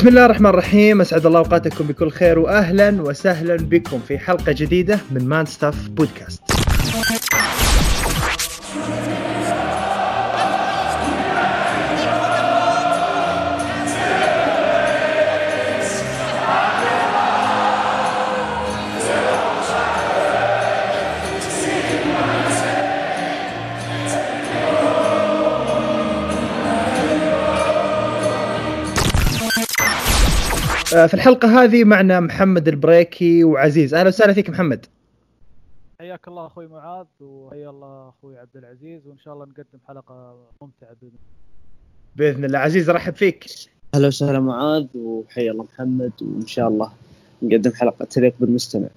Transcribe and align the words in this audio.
بسم 0.00 0.08
الله 0.08 0.24
الرحمن 0.24 0.46
الرحيم 0.46 1.00
أسعد 1.00 1.26
الله 1.26 1.38
أوقاتكم 1.38 1.86
بكل 1.86 2.10
خير 2.10 2.38
واهلا 2.38 3.02
وسهلا 3.02 3.56
بكم 3.56 4.00
في 4.08 4.18
حلقة 4.18 4.52
جديدة 4.52 4.98
من 5.10 5.28
مان 5.28 5.46
ستاف 5.46 5.88
بودكاست. 5.88 6.59
في 30.90 31.14
الحلقة 31.14 31.62
هذه 31.62 31.84
معنا 31.84 32.20
محمد 32.20 32.68
البريكي 32.68 33.44
وعزيز. 33.44 33.94
أهلا 33.94 34.08
وسهلا 34.08 34.32
فيك 34.32 34.50
محمد. 34.50 34.86
حياك 36.00 36.28
الله 36.28 36.46
أخوي 36.46 36.66
معاذ 36.66 37.06
وحيا 37.20 37.70
الله 37.70 38.08
أخوي 38.08 38.38
عبد 38.38 38.56
العزيز 38.56 39.06
وإن 39.06 39.18
شاء 39.18 39.34
الله 39.34 39.46
نقدم 39.46 39.78
حلقة 39.88 40.36
ممتعة 40.62 40.96
بإذن 41.02 41.12
بإذن 42.16 42.44
الله. 42.44 42.58
عزيز 42.58 42.90
ارحب 42.90 43.14
فيك. 43.14 43.46
أهلا 43.94 44.06
وسهلا 44.06 44.40
معاذ 44.40 44.86
وحيا 44.94 45.50
الله 45.52 45.64
محمد 45.64 46.12
وإن 46.22 46.46
شاء 46.46 46.68
الله 46.68 46.92
نقدم 47.42 47.72
حلقة 47.72 48.04
تليق 48.04 48.34
بالمستمع. 48.40 48.88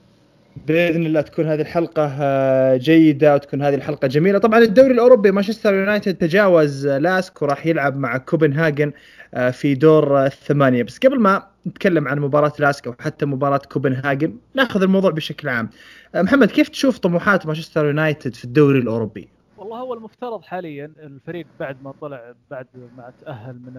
بإذن 0.67 1.05
الله 1.05 1.21
تكون 1.21 1.45
هذه 1.45 1.61
الحلقة 1.61 2.17
آه، 2.21 2.77
جيدة 2.77 3.35
وتكون 3.35 3.61
هذه 3.61 3.75
الحلقة 3.75 4.07
جميلة. 4.07 4.39
طبعا 4.39 4.59
الدوري 4.59 4.93
الأوروبي 4.93 5.31
مانشستر 5.31 5.73
يونايتد 5.73 6.13
تجاوز 6.13 6.87
لاسك 6.87 7.41
وراح 7.41 7.65
يلعب 7.65 7.97
مع 7.97 8.17
كوبنهاجن 8.17 8.91
آه، 9.33 9.49
في 9.49 9.75
دور 9.75 10.25
الثمانية. 10.25 10.83
بس 10.83 10.97
قبل 10.97 11.19
ما 11.19 11.47
نتكلم 11.67 12.07
عن 12.07 12.19
مباراة 12.19 12.53
لاسك 12.59 12.87
وحتى 12.87 13.25
مباراة 13.25 13.61
كوبنهاجن 13.71 14.35
ناخذ 14.55 14.81
الموضوع 14.81 15.11
بشكل 15.11 15.49
عام. 15.49 15.69
آه، 16.15 16.21
محمد 16.21 16.51
كيف 16.51 16.69
تشوف 16.69 16.97
طموحات 16.97 17.45
مانشستر 17.45 17.85
يونايتد 17.85 18.35
في 18.35 18.45
الدوري 18.45 18.79
الأوروبي؟ 18.79 19.27
والله 19.57 19.77
هو 19.77 19.93
المفترض 19.93 20.41
حاليا 20.41 20.91
الفريق 20.99 21.47
بعد 21.59 21.77
ما 21.83 21.93
طلع 22.01 22.33
بعد 22.51 22.67
ما 22.97 23.11
تأهل 23.25 23.53
من 23.55 23.77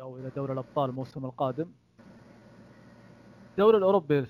أو 0.00 0.16
إلى 0.16 0.30
دوري 0.36 0.52
الأبطال 0.52 0.90
الموسم 0.90 1.24
القادم. 1.24 1.66
الدوري 3.52 3.78
الأوروبي 3.78 4.24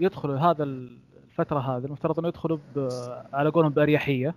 يدخلوا 0.00 0.38
هذا 0.38 0.64
الفترة 0.64 1.58
هذه 1.58 1.84
المفترض 1.84 2.18
إنه 2.18 2.28
يدخلوا 2.28 2.58
على 3.32 3.50
قولهم 3.50 3.72
بأريحية. 3.72 4.34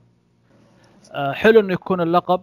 آه، 1.12 1.32
حلو 1.32 1.60
إنه 1.60 1.74
يكون 1.74 2.02
اللقب. 2.02 2.42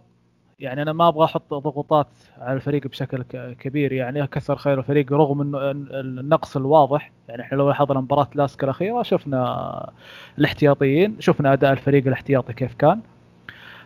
يعني 0.58 0.82
أنا 0.82 0.92
ما 0.92 1.08
أبغى 1.08 1.24
أحط 1.24 1.54
ضغوطات 1.54 2.06
على 2.38 2.56
الفريق 2.56 2.86
بشكل 2.86 3.22
كبير. 3.52 3.92
يعني 3.92 4.26
كسر 4.26 4.56
خير 4.56 4.78
الفريق 4.78 5.12
رغم 5.12 5.40
إنه 5.40 5.70
النقص 6.00 6.56
الواضح. 6.56 7.12
يعني 7.28 7.42
إحنا 7.42 7.56
لو 7.56 7.68
لاحظنا 7.68 8.00
مباراة 8.00 8.28
لاسكا 8.34 8.64
الأخيرة 8.64 9.02
شفنا 9.02 9.90
الاحتياطيين 10.38 11.20
شفنا 11.20 11.52
أداء 11.52 11.72
الفريق 11.72 12.06
الاحتياطي 12.06 12.52
كيف 12.52 12.74
كان. 12.74 13.00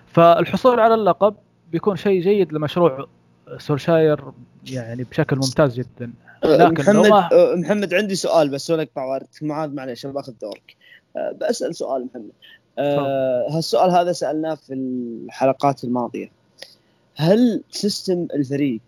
فالحصول 0.06 0.80
على 0.80 0.94
اللقب 0.94 1.34
بيكون 1.72 1.96
شيء 1.96 2.20
جيد 2.22 2.52
لمشروع 2.52 3.06
سولشاير 3.58 4.24
يعني 4.70 5.04
بشكل 5.04 5.36
ممتاز 5.36 5.80
جدا. 5.80 6.12
لكن 6.44 6.74
محمد 6.82 7.32
أه، 7.32 7.54
محمد 7.54 7.94
عندي 7.94 8.14
سؤال 8.14 8.48
بس 8.48 8.70
ولا 8.70 8.82
أقطع 8.82 9.04
وقتك. 9.04 9.42
معاذ 9.42 9.70
معليش 9.70 10.06
بأخذ 10.06 10.32
دورك. 10.42 10.76
أه، 11.16 11.36
بسال 11.40 11.74
سؤال 11.74 12.06
محمد. 12.06 12.32
أه 12.78 13.46
هالسؤال 13.50 13.90
هذا 13.90 14.12
سألناه 14.12 14.54
في 14.54 14.74
الحلقات 14.74 15.84
الماضية. 15.84 16.30
هل 17.16 17.62
system 17.70 18.26
الفريق 18.34 18.80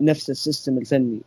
نفس 0.00 0.30
ال 0.30 0.37
system 0.37 0.78
الفني 0.78 1.20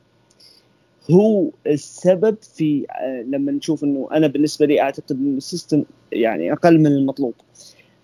هو 1.11 1.49
السبب 1.67 2.37
في 2.41 2.85
لما 3.27 3.51
نشوف 3.51 3.83
إنه 3.83 4.09
أنا 4.11 4.27
بالنسبة 4.27 4.65
لي 4.65 4.81
أعتقد 4.81 5.11
إنه 5.11 5.37
ال 5.37 5.44
system 5.44 5.83
يعني 6.11 6.53
أقل 6.53 6.79
من 6.79 6.87
المطلوب. 6.87 7.33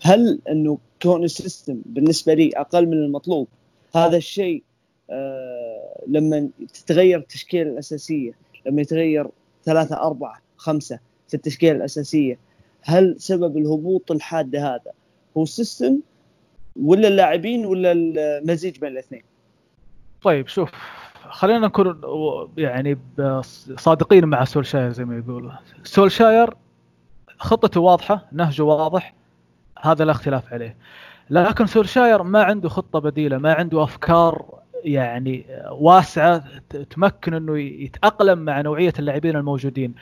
هل 0.01 0.39
إنه 0.49 0.77
كون 1.01 1.23
ال 1.23 1.32
system 1.32 1.81
بالنسبة 1.85 2.33
لي 2.33 2.51
أقل 2.55 2.85
من 2.85 2.93
المطلوب 2.93 3.47
هذا 3.95 4.17
الشيء 4.17 4.57
آه 4.57 4.72
لما 6.07 6.49
تتغير 6.73 7.19
التشكيلة 7.19 7.69
الأساسية 7.69 8.31
لما 8.65 8.81
يتغير 8.81 9.27
ثلاثة 9.63 9.95
أربعة 9.97 10.41
خمسة 10.57 10.99
في 11.27 11.33
التشكيلة 11.33 11.77
الأساسية 11.77 12.39
هل 12.81 13.15
سبب 13.17 13.57
الهبوط 13.57 14.11
الحاد 14.11 14.55
هذا 14.55 14.91
هو 15.37 15.43
السيستم 15.43 15.99
ولا 16.81 17.07
اللاعبين 17.07 17.65
ولا 17.65 17.91
المزيج 17.91 18.79
بين 18.79 18.91
الاثنين؟ 18.91 19.23
طيب 20.21 20.47
شوف 20.47 20.71
خلينا 21.29 21.59
نكون 21.59 22.01
يعني 22.57 22.97
صادقين 23.77 24.25
مع 24.25 24.43
سولشاير 24.43 24.91
زي 24.91 25.05
ما 25.05 25.17
يقولوا 25.17 25.51
سولشاير 25.83 26.53
خطته 27.37 27.81
واضحة 27.81 28.27
نهجه 28.31 28.63
واضح 28.63 29.13
هذا 29.81 30.05
لا 30.05 30.11
اختلاف 30.11 30.53
عليه 30.53 30.77
لكن 31.29 31.65
سولشاير 31.65 32.23
ما 32.23 32.43
عنده 32.43 32.69
خطة 32.69 32.99
بديلة 32.99 33.37
ما 33.37 33.53
عنده 33.53 33.83
أفكار 33.83 34.62
يعني 34.83 35.45
واسعة 35.71 36.43
تمكن 36.89 37.33
إنه 37.33 37.59
يتأقلم 37.59 38.39
مع 38.39 38.61
نوعية 38.61 38.93
اللاعبين 38.99 39.35
الموجودين. 39.35 39.95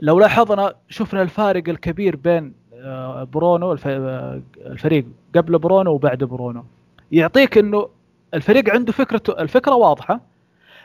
لو 0.00 0.20
لاحظنا 0.20 0.74
شفنا 0.88 1.22
الفارق 1.22 1.68
الكبير 1.68 2.16
بين 2.16 2.54
آه، 2.74 3.24
برونو 3.24 3.72
آه، 3.86 4.42
الفريق 4.66 5.06
قبل 5.36 5.58
برونو 5.58 5.90
وبعد 5.90 6.24
برونو. 6.24 6.64
يعطيك 7.12 7.58
إنه 7.58 7.88
الفريق 8.34 8.70
عنده 8.70 8.92
فكرته 8.92 9.40
الفكرة 9.40 9.74
واضحة 9.74 10.20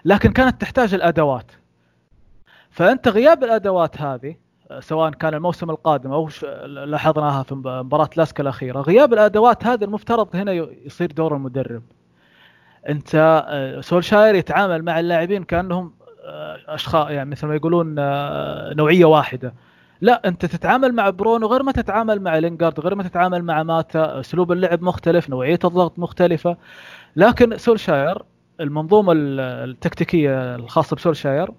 لكن 0.05 0.31
كانت 0.31 0.61
تحتاج 0.61 0.93
الأدوات. 0.93 1.51
فأنت 2.69 3.07
غياب 3.07 3.43
الأدوات 3.43 4.01
هذه 4.01 4.35
سواء 4.79 5.09
كان 5.09 5.33
الموسم 5.33 5.69
القادم 5.69 6.11
أو 6.11 6.29
لاحظناها 6.65 7.43
في 7.43 7.55
مباراة 7.55 8.09
لاسكا 8.17 8.43
الأخيرة 8.43 8.81
غياب 8.81 9.13
الأدوات 9.13 9.65
هذه 9.65 9.83
المفترض 9.83 10.35
هنا 10.35 10.51
يصير 10.85 11.11
دور 11.11 11.35
المدرب. 11.35 11.81
انت 12.89 13.43
آه، 13.47 13.81
سولشاير 13.81 14.35
يتعامل 14.35 14.83
مع 14.83 14.99
اللاعبين 14.99 15.43
كأنهم 15.43 15.93
آه، 16.25 16.57
أشخاص 16.67 17.09
يعني 17.09 17.29
مثل 17.29 17.47
ما 17.47 17.55
يقولون 17.55 17.95
آه، 17.99 18.73
نوعية 18.73 19.05
واحدة. 19.05 19.53
لا 20.01 20.27
انت 20.27 20.45
تتعامل 20.45 20.91
مع 20.95 21.09
برونو 21.09 21.47
غير 21.47 21.63
ما 21.63 21.71
تتعامل 21.71 22.21
مع 22.21 22.37
لينجارد 22.37 22.79
غير 22.79 22.95
ما 22.95 23.03
تتعامل 23.03 23.43
مع 23.43 23.63
ماتا. 23.63 24.19
أسلوب 24.19 24.51
اللعب 24.51 24.81
مختلف 24.81 25.29
نوعية 25.29 25.59
الضغط 25.65 25.99
مختلفة. 25.99 26.57
لكن 27.15 27.57
سولشاير 27.57 28.23
المنظومة 28.59 29.13
التكتيكية 29.15 30.55
الخاصة 30.55 30.95
بسولشاير 30.95 31.51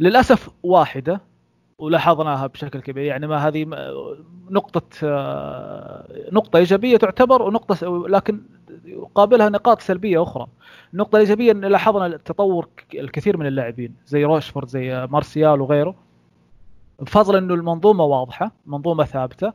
للأسف 0.00 0.50
واحدة 0.62 1.20
ولاحظناها 1.78 2.46
بشكل 2.46 2.80
كبير. 2.80 3.04
يعني 3.04 3.26
ما 3.26 3.48
هذه 3.48 3.66
نقطة 4.50 4.82
نقطة 6.32 6.56
إيجابية 6.56 6.96
تعتبر 6.96 7.42
ونقطة 7.42 8.06
لكن 8.08 8.40
يقابلها 8.84 9.48
نقاط 9.48 9.80
سلبية 9.80 10.22
أخرى. 10.22 10.46
النقطة 10.92 11.16
الإيجابية 11.16 11.52
أن 11.52 11.64
لاحظنا 11.64 12.06
التطور 12.06 12.68
الكثير 12.94 13.36
من 13.36 13.46
اللاعبين 13.46 13.94
زي 14.06 14.24
روشفورد 14.24 14.68
زي 14.68 15.06
مارسيال 15.10 15.60
وغيره. 15.60 15.94
بفضل 17.00 17.36
أنه 17.36 17.54
المنظومة 17.54 18.04
واضحة 18.04 18.52
منظومة 18.66 19.04
ثابتة. 19.04 19.52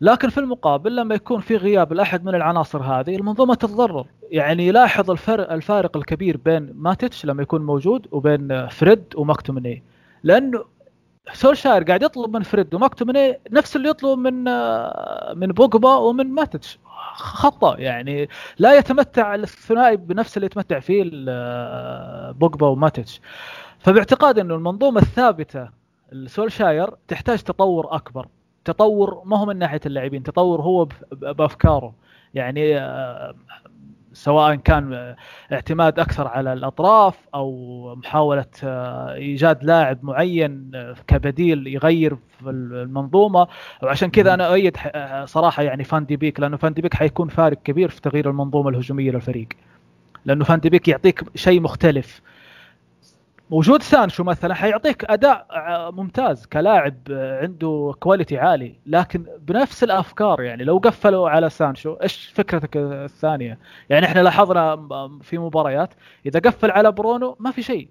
لكن 0.00 0.28
في 0.28 0.38
المقابل 0.38 0.96
لما 0.96 1.14
يكون 1.14 1.40
في 1.40 1.56
غياب 1.56 1.92
الأحد 1.92 2.24
من 2.24 2.34
العناصر 2.34 2.82
هذه 2.82 3.16
المنظومة 3.16 3.54
تتضرر. 3.54 4.06
يعني 4.30 4.72
لاحظ 4.72 5.10
الفرق 5.10 5.52
الفارق 5.52 5.96
الكبير 5.96 6.36
بين 6.36 6.72
ماتيتش 6.74 7.24
لما 7.24 7.42
يكون 7.42 7.66
موجود 7.66 8.06
وبين 8.12 8.66
فريد 8.66 9.04
وماكتوميني. 9.16 9.82
لأنه 10.22 10.64
سولشاير 11.32 11.82
قاعد 11.82 12.02
يطلب 12.02 12.36
من 12.36 12.42
فريد 12.42 12.74
وماكتوميني 12.74 13.38
نفس 13.50 13.76
اللي 13.76 13.88
يطلب 13.88 14.18
من 14.18 14.44
من 15.38 15.46
بوجبا 15.46 15.94
ومن 15.96 16.26
ماتش 16.26 16.78
خطأ 17.14 17.78
يعني 17.78 18.28
لا 18.58 18.78
يتمتع 18.78 19.34
الثنائي 19.34 19.96
بنفس 19.96 20.36
اللي 20.36 20.46
يتمتع 20.46 20.80
فيه 20.80 21.02
بوجبا 22.32 22.66
وماتش 22.66 23.20
فباعتقاد 23.78 24.38
إنه 24.38 24.54
المنظومة 24.54 25.00
الثابتة 25.00 25.68
لسولشاير 26.12 26.90
تحتاج 27.08 27.42
تطور 27.42 27.94
أكبر. 27.94 28.28
تطور 28.64 29.22
ما 29.24 29.38
هو 29.38 29.46
من 29.46 29.56
ناحية 29.58 29.80
اللاعبين 29.86 30.22
تطور 30.22 30.60
هو 30.60 30.88
بأفكاره. 31.12 31.94
يعني 32.34 32.78
سواء 34.12 34.54
كان 34.54 35.14
اعتماد 35.52 35.98
أكثر 35.98 36.28
على 36.28 36.52
الأطراف 36.52 37.14
أو 37.34 37.94
محاولة 37.94 38.46
آه، 38.64 39.14
إيجاد 39.14 39.64
لاعب 39.64 40.04
معين 40.04 40.70
آه، 40.74 40.94
كبديل 41.06 41.66
يغير 41.66 42.16
في 42.16 42.50
المنظومة. 42.50 43.48
وعشان 43.82 44.10
كذا 44.10 44.34
أنا 44.34 44.48
أؤيد 44.48 44.76
آه، 44.86 45.24
صراحة 45.24 45.62
يعني 45.62 45.84
فان 45.84 46.06
دي 46.06 46.16
بيك 46.16 46.40
لأنه 46.40 46.56
فان 46.56 46.72
دي 46.72 46.82
بيك 46.82 46.94
حيكون 46.94 47.28
فارق 47.28 47.58
كبير 47.62 47.88
في 47.88 48.00
تغيير 48.00 48.30
المنظومة 48.30 48.70
الهجومية 48.70 49.10
للفريق. 49.10 49.48
لأنه 50.24 50.44
فان 50.44 50.60
دي 50.60 50.70
بيك 50.70 50.88
يعطيك 50.88 51.24
شيء 51.34 51.60
مختلف. 51.60 52.20
وجود 53.50 53.82
سانشو 53.82 54.24
مثلا 54.24 54.54
حيعطيك 54.54 55.04
أداء 55.10 55.46
ممتاز 55.92 56.46
كلاعب 56.46 56.94
عنده 57.10 57.94
quality 58.00 58.38
عالي. 58.38 58.74
لكن 58.86 59.26
بنفس 59.40 59.84
الأفكار 59.84 60.42
يعني 60.42 60.64
لو 60.64 60.78
قفلوا 60.78 61.30
على 61.30 61.50
سانشو 61.50 61.94
إيش 61.94 62.32
فكرتك 62.34 62.76
الثانية؟ 62.76 63.58
يعني 63.90 64.06
إحنا 64.06 64.20
لاحظنا 64.20 64.88
في 65.22 65.38
مباريات 65.38 65.94
إذا 66.26 66.40
قفل 66.40 66.70
على 66.70 66.92
برونو 66.92 67.36
ما 67.40 67.50
في 67.50 67.62
شيء. 67.62 67.88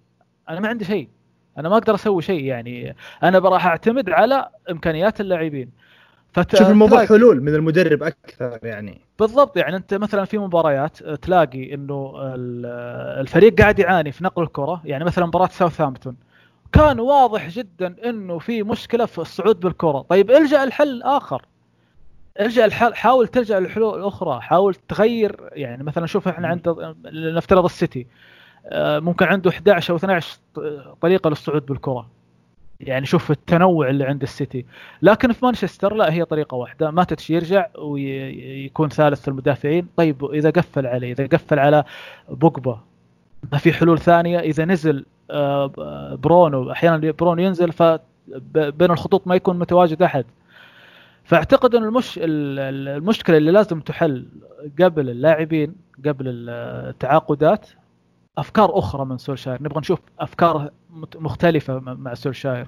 أنا 0.49 0.59
ما 0.59 0.67
عندي 0.67 0.85
شيء. 0.85 1.09
أنا 1.57 1.69
ما 1.69 1.77
أقدر 1.77 1.95
أسوي 1.95 2.21
شيء 2.21 2.43
يعني. 2.43 2.95
أنا 3.23 3.39
راح 3.39 3.67
أعتمد 3.67 4.09
على 4.09 4.49
إمكانيات 4.71 5.21
اللاعبين. 5.21 5.71
فت... 6.33 6.55
شوف 6.55 6.69
الموضوع 6.69 7.05
حلول 7.05 7.41
من 7.41 7.55
المدرب 7.55 8.03
أكثر 8.03 8.59
يعني. 8.63 9.01
بالضبط 9.19 9.57
يعني 9.57 9.75
أنت 9.75 9.93
مثلا 9.93 10.25
في 10.25 10.37
مباريات 10.37 11.03
تلاقي 11.03 11.73
إنه 11.73 12.13
الفريق 13.19 13.61
قاعد 13.61 13.79
يعاني 13.79 14.11
في 14.11 14.23
نقل 14.23 14.43
الكرة 14.43 14.81
يعني 14.85 15.03
مثلا 15.03 15.25
مباراة 15.25 15.47
ساوثهامبتون. 15.47 16.15
كان 16.71 16.99
واضح 16.99 17.49
جدا 17.49 17.95
إنه 18.05 18.39
في 18.39 18.63
مشكلة 18.63 19.05
في 19.05 19.19
الصعود 19.19 19.59
بالكرة. 19.59 20.05
طيب 20.09 20.31
إلجأ 20.31 20.63
الحل 20.63 21.03
آخر. 21.03 21.45
إلجأ 22.39 22.65
الحل 22.65 22.95
حاول 22.95 23.27
تلجأ 23.27 23.59
للحلول 23.59 23.99
الاخرى 23.99 24.41
حاول 24.41 24.75
تغير 24.75 25.49
يعني 25.51 25.83
مثلا 25.83 26.05
شوف 26.05 26.27
إحنا 26.27 26.47
عند 26.47 26.93
نفترض 27.13 27.65
السيتي 27.65 28.07
آه، 28.65 28.99
ممكن 28.99 29.25
عنده 29.25 29.49
11 29.49 29.91
أو 29.91 29.97
12 29.97 30.37
طريقة 31.01 31.29
للصعود 31.29 31.65
بالكرة. 31.65 32.09
يعني 32.79 33.05
شوف 33.05 33.31
التنوع 33.31 33.89
اللي 33.89 34.03
عند 34.03 34.21
السيتي. 34.21 34.65
لكن 35.01 35.31
في 35.31 35.45
مانشستر 35.45 35.93
لا 35.93 36.13
هي 36.13 36.25
طريقة 36.25 36.55
واحدة. 36.55 36.91
ماتتش 36.91 37.29
يرجع 37.29 37.67
ويكون 37.77 38.89
ثالث 38.89 39.21
في 39.21 39.27
المدافعين. 39.27 39.87
طيب 39.97 40.25
إذا 40.25 40.49
قفل 40.49 40.87
عليه 40.87 41.11
إذا 41.11 41.25
قفل 41.25 41.59
على 41.59 41.83
بوجبا 42.29 42.81
ما 43.51 43.57
في 43.57 43.73
حلول 43.73 43.99
ثانية. 43.99 44.39
إذا 44.39 44.65
نزل 44.65 45.05
آه، 45.31 45.71
برونو 46.23 46.71
أحيانا 46.71 47.11
برونو 47.11 47.41
ينزل 47.41 47.71
فبين 47.71 48.91
الخطوط 48.91 49.27
ما 49.27 49.35
يكون 49.35 49.59
متواجد 49.59 50.01
أحد. 50.01 50.25
فأعتقد 51.23 51.75
إن 51.75 51.83
المش 51.83 52.19
المشكلة 52.23 53.37
اللي 53.37 53.51
لازم 53.51 53.79
تحل 53.79 54.25
قبل 54.81 55.09
اللاعبين 55.09 55.75
قبل 56.05 56.25
التعاقدات 56.27 57.67
أفكار 58.37 58.79
أخرى 58.79 59.05
من 59.05 59.17
سولشاير. 59.17 59.63
نبغى 59.63 59.79
نشوف 59.79 59.99
أفكار 60.19 60.69
مختلفة 61.15 61.79
مع 61.79 62.13
سولشاير. 62.13 62.67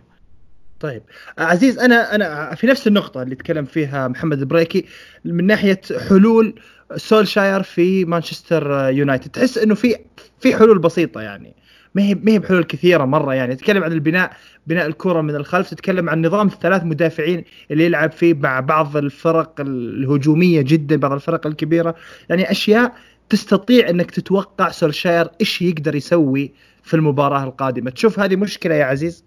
طيب. 0.80 1.04
عزيز 1.38 1.80
أنا 1.80 2.16
أنا 2.16 2.56
في 2.56 2.68
نفس 2.68 2.88
النقطة 2.88 3.21
اللي 3.21 3.36
تكلم 3.36 3.66
فيها 3.66 4.07
محمد 4.07 4.44
بريكي 4.44 4.86
من 5.25 5.48
ناحية 5.48 5.81
حلول 6.10 6.56
سولشاير 6.95 7.63
في 7.63 8.06
مانشستر 8.06 8.89
يونايتد. 8.89 9.31
تحس 9.31 9.57
إنه 9.57 9.75
في 9.75 9.95
في 10.39 10.56
حلول 10.56 10.80
بسيطة 10.80 11.21
يعني. 11.21 11.56
ما 11.95 12.01
هي 12.01 12.16
ما 12.16 12.31
هي 12.31 12.39
بحلول 12.39 12.63
كثيرة 12.63 13.06
مرة 13.06 13.33
يعني. 13.33 13.56
تتكلم 13.56 13.83
عن 13.83 13.92
البناء 13.92 14.31
بناء 14.68 14.88
الكرة 14.88 15.21
من 15.21 15.36
الخلف. 15.36 15.69
تتكلم 15.69 16.10
عن 16.10 16.25
نظام 16.25 16.48
الثلاث 16.48 16.83
مدافعين 16.83 17.44
اللي 17.71 17.86
يلعب 17.86 18.12
فيه 18.12 18.33
مع 18.33 18.60
بعض 18.60 18.98
الفرق 18.98 19.62
الهجومية 19.62 20.62
جدا 20.62 20.95
بعض 20.95 21.12
الفرق 21.12 21.48
الكبيرة. 21.48 21.95
يعني 22.30 22.51
أشياء 22.51 22.94
تستطيع 23.29 23.89
إنك 23.89 24.11
تتوقع 24.11 24.71
سولشاير 24.71 25.29
إيش 25.41 25.61
يقدر 25.61 25.95
يسوي 25.95 26.51
في 26.83 26.93
المباراة 26.93 27.43
القادمة. 27.43 27.91
تشوف 27.91 28.19
هذه 28.19 28.35
مشكلة 28.35 28.75
يا 28.75 28.85
عزيز؟ 28.85 29.23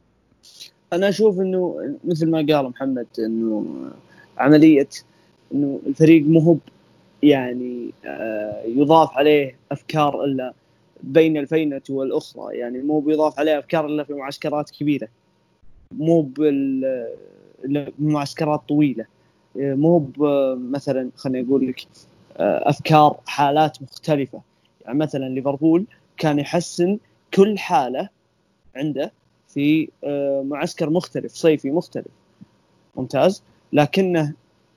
أنا 0.92 1.08
أشوف 1.08 1.40
إنه 1.40 1.96
مثل 2.04 2.30
ما 2.30 2.38
قال 2.38 2.68
محمد 2.68 3.06
إنه 3.18 3.66
عملية 4.38 4.88
إنه 5.54 5.80
الفريق 5.86 6.22
مو 6.22 6.58
يعني 7.22 7.90
آه، 8.04 8.62
يضاف 8.66 9.10
عليه 9.18 9.56
أفكار 9.72 10.24
إلا 10.24 10.52
بين 11.02 11.36
الفينة 11.36 11.82
والأخرى. 11.90 12.56
يعني 12.56 12.78
مو 12.78 13.00
بيضاف 13.00 13.38
عليه 13.38 13.58
أفكار 13.58 13.86
إلا 13.86 14.04
في 14.04 14.12
معسكرات 14.12 14.70
كبيرة. 14.70 15.08
مو 15.92 16.20
بالمعسكرات 17.64 18.60
طويلة. 18.68 19.04
مو 19.56 20.10
مثلا 20.70 21.10
خليني 21.16 21.48
أقول 21.48 21.68
لك 21.68 21.80
آه، 21.80 21.86
أفكار 22.36 23.20
حالات 23.26 23.82
مختلفة. 23.82 24.40
يعني 24.84 24.98
مثلا 24.98 25.24
ليفربول 25.28 25.84
كان 26.16 26.38
يحسن 26.38 26.98
كل 27.34 27.58
حالة 27.58 28.08
عنده 28.76 29.12
في 29.48 29.88
آه، 30.04 30.42
معسكر 30.42 30.90
مختلف 30.90 31.32
صيفي 31.32 31.70
مختلف. 31.70 32.06
ممتاز. 32.96 33.42
لكنه 33.72 34.32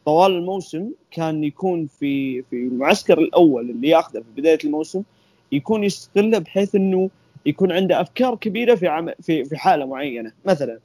طوال 0.06 0.32
الموسم 0.32 0.90
كان 1.12 1.44
يكون 1.44 1.88
في 1.88 2.42
في 2.42 2.56
المعسكر 2.56 3.20
الأول 3.20 3.70
اللي 3.70 3.90
ياخذه 3.90 4.20
في 4.20 4.42
بداية 4.42 4.60
الموسم 4.64 5.04
يكون 5.52 5.84
يستغله 5.84 6.38
بحيث 6.38 6.76
إنه 6.76 7.10
يكون 7.46 7.72
عنده 7.72 8.02
أفكار 8.02 8.36
كبيرة 8.36 8.76
في 8.76 8.88
عم 8.88 9.12
في 9.22 9.46
في 9.46 9.58
حالة 9.58 9.86
معينة. 9.86 10.32
مثلا 10.46 10.80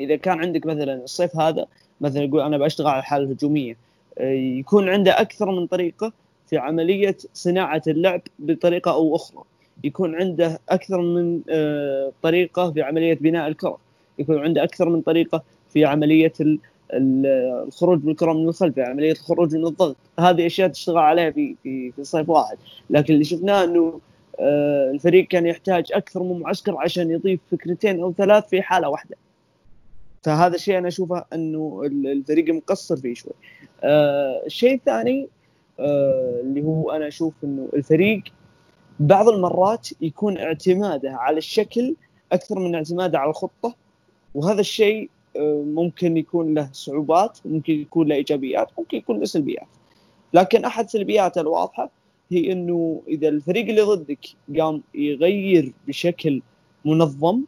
إذا 0.00 0.16
كان 0.16 0.38
عندك 0.40 0.66
مثلا 0.66 0.94
الصيف 1.04 1.36
هذا 1.36 1.66
مثلا 2.00 2.22
يقول 2.22 2.40
أنا 2.40 2.58
بشتغل 2.58 2.86
على 2.86 2.98
الحالة 2.98 3.24
الهجومية. 3.24 3.76
يكون 4.20 4.88
عنده 4.88 5.20
أكثر 5.20 5.50
من 5.50 5.66
طريقة 5.66 6.12
في 6.46 6.56
عملية 6.58 7.16
صناعة 7.34 7.82
اللعب 7.86 8.20
بطريقة 8.38 8.90
أو 8.92 9.16
أخرى. 9.16 9.42
يكون 9.84 10.14
عنده 10.14 10.60
أكثر 10.68 11.00
من 11.00 11.40
آه، 11.50 12.12
طريقة 12.22 12.72
في 12.72 12.82
عملية 12.82 13.14
بناء 13.14 13.48
الكرة. 13.48 13.78
يكون 14.18 14.38
عنده 14.38 14.64
أكثر 14.64 14.88
من 14.88 15.00
طريقة 15.00 15.42
في 15.72 15.84
عملية 15.84 16.32
الخروج 16.92 17.98
بالكره 17.98 18.32
من 18.32 18.48
الخلف 18.48 18.78
عملية 18.78 19.12
الخروج 19.12 19.56
من 19.56 19.66
الضغط. 19.66 19.96
هذه 20.18 20.46
أشياء 20.46 20.68
تشتغل 20.68 20.98
عليها 20.98 21.30
في 21.30 21.54
في 21.62 21.92
في 21.92 22.04
صيف 22.04 22.28
واحد. 22.28 22.56
لكن 22.90 23.14
اللي 23.14 23.24
شفناه 23.24 23.64
إنه 23.64 24.00
آه، 24.40 24.90
الفريق 24.90 25.26
كان 25.26 25.46
يحتاج 25.46 25.92
أكثر 25.92 26.22
من 26.22 26.40
معسكر 26.40 26.76
عشان 26.76 27.10
يضيف 27.10 27.40
فكرتين 27.50 28.00
أو 28.02 28.12
ثلاث 28.12 28.48
في 28.48 28.62
حالة 28.62 28.88
واحدة. 28.88 29.16
فهذا 30.24 30.54
الشيء 30.54 30.78
أنا 30.78 30.88
أشوفه 30.88 31.24
إنه 31.32 31.82
الفريق 31.86 32.54
مقصر 32.54 32.96
فيه 32.96 33.14
شوي. 33.14 33.32
آه 33.84 34.42
الشيء 34.46 34.74
الثاني 34.74 35.28
آه 35.80 36.40
اللي 36.40 36.62
هو 36.62 36.90
أنا 36.90 37.08
أشوف 37.08 37.34
إنه 37.44 37.68
الفريق 37.74 38.22
بعض 39.00 39.28
المرات 39.28 39.88
يكون 40.00 40.38
اعتماده 40.38 41.12
على 41.12 41.38
الشكل 41.38 41.96
أكثر 42.32 42.58
من 42.58 42.74
اعتماده 42.74 43.18
على 43.18 43.30
الخطة 43.30 43.74
وهذا 44.34 44.60
الشيء 44.60 45.10
آه 45.36 45.62
ممكن 45.66 46.16
يكون 46.16 46.54
له 46.54 46.68
صعوبات 46.72 47.38
ممكن 47.44 47.72
يكون 47.72 48.08
له 48.08 48.14
إيجابيات 48.14 48.68
ممكن 48.78 48.96
يكون 48.96 49.18
له 49.18 49.24
سلبيات. 49.24 49.66
لكن 50.34 50.64
أحد 50.64 50.88
سلبياته 50.90 51.40
الواضحة 51.40 51.90
هي 52.30 52.52
إنه 52.52 53.02
إذا 53.08 53.28
الفريق 53.28 53.68
اللي 53.68 53.82
ضدك 53.82 54.18
قام 54.58 54.82
يغير 54.94 55.72
بشكل 55.88 56.42
منظم 56.84 57.42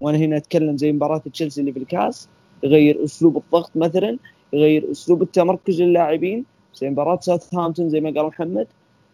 وأنا 0.00 0.18
هنا 0.18 0.36
اتكلم 0.36 0.76
زي 0.76 0.92
مباراة 0.92 1.18
تشيلسي 1.18 1.60
اللي 1.60 1.72
في 1.72 1.78
الكاس 1.78 2.28
يغير 2.62 3.04
أسلوب 3.04 3.36
الضغط 3.36 3.70
مثلا 3.74 4.18
يغير 4.52 4.90
أسلوب 4.90 5.22
التمركز 5.22 5.82
للاعبين 5.82 6.44
زي 6.74 6.90
مباراة 6.90 7.20
ساوثهامبتون 7.20 7.88
زي 7.88 8.00
ما 8.00 8.10
قال 8.10 8.26
محمد. 8.26 8.66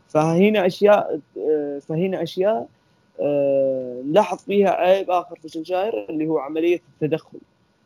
فهنا 0.09 0.67
أشياء 0.67 1.21
فهنا 1.81 2.23
أشياء 2.23 2.69
نلاحظ 4.07 4.39
فيها 4.39 4.71
عيب 4.71 5.11
آخر 5.11 5.37
في 5.37 5.49
سولشاير 5.49 6.11
اللي 6.11 6.27
هو 6.27 6.39
عملية 6.39 6.81
التدخل. 6.95 7.39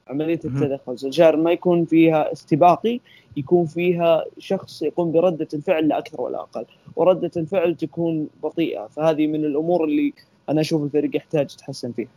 عملية 0.08 0.40
التدخل. 0.44 0.98
سولشاير 0.98 1.36
ما 1.36 1.52
يكون 1.52 1.84
فيها 1.84 2.32
استباقي 2.32 3.00
يكون 3.36 3.66
فيها 3.66 4.24
شخص 4.38 4.82
يقوم 4.82 5.12
برده 5.12 5.48
الفعل 5.54 5.88
لا 5.88 5.98
أكثر 5.98 6.20
ولا 6.20 6.40
أقل. 6.40 6.64
ورده 6.96 7.30
الفعل 7.36 7.74
تكون 7.74 8.28
بطيئة. 8.42 8.86
فهذه 8.86 9.26
من 9.26 9.44
الأمور 9.44 9.84
اللي 9.84 10.12
أنا 10.48 10.60
أشوف 10.60 10.82
الفريق 10.82 11.16
يحتاج 11.16 11.54
يتحسن 11.54 11.92
فيها. 11.92 12.08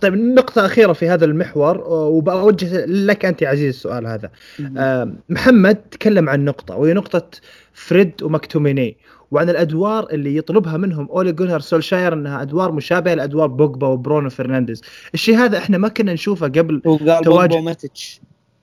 طيب 0.00 0.14
نقطة 0.14 0.66
أخيرة 0.66 0.92
في 0.92 1.08
هذا 1.08 1.24
المحور 1.24 1.84
وبوجه 1.88 2.84
لك 2.86 3.24
أنت 3.24 3.42
يا 3.42 3.48
عزيز 3.48 3.68
السؤال 3.74 4.06
هذا. 4.06 4.30
آه 4.76 5.12
محمد 5.28 5.74
تكلم 5.74 6.28
عن 6.28 6.44
نقطة 6.44 6.76
وهي 6.76 6.92
نقطة 6.94 7.30
فريد 7.72 8.22
ومكتوميني 8.22 8.96
وعن 9.30 9.50
الأدوار 9.50 10.10
اللي 10.10 10.36
يطلبها 10.36 10.76
منهم 10.76 11.08
أولي 11.08 11.32
جونر 11.32 11.60
سولشاير 11.60 12.12
إنها 12.12 12.42
أدوار 12.42 12.72
مشابهة 12.72 13.14
لأدوار 13.14 13.46
بوجبا 13.46 13.86
وبرونو 13.86 14.30
فرنانديز. 14.30 14.82
الشيء 15.14 15.36
هذا 15.36 15.58
إحنا 15.58 15.78
ما 15.78 15.88
كنا 15.88 16.12
نشوفه 16.12 16.46
قبل 16.46 16.82
تواجد 17.24 17.52
بوجبا 17.52 17.74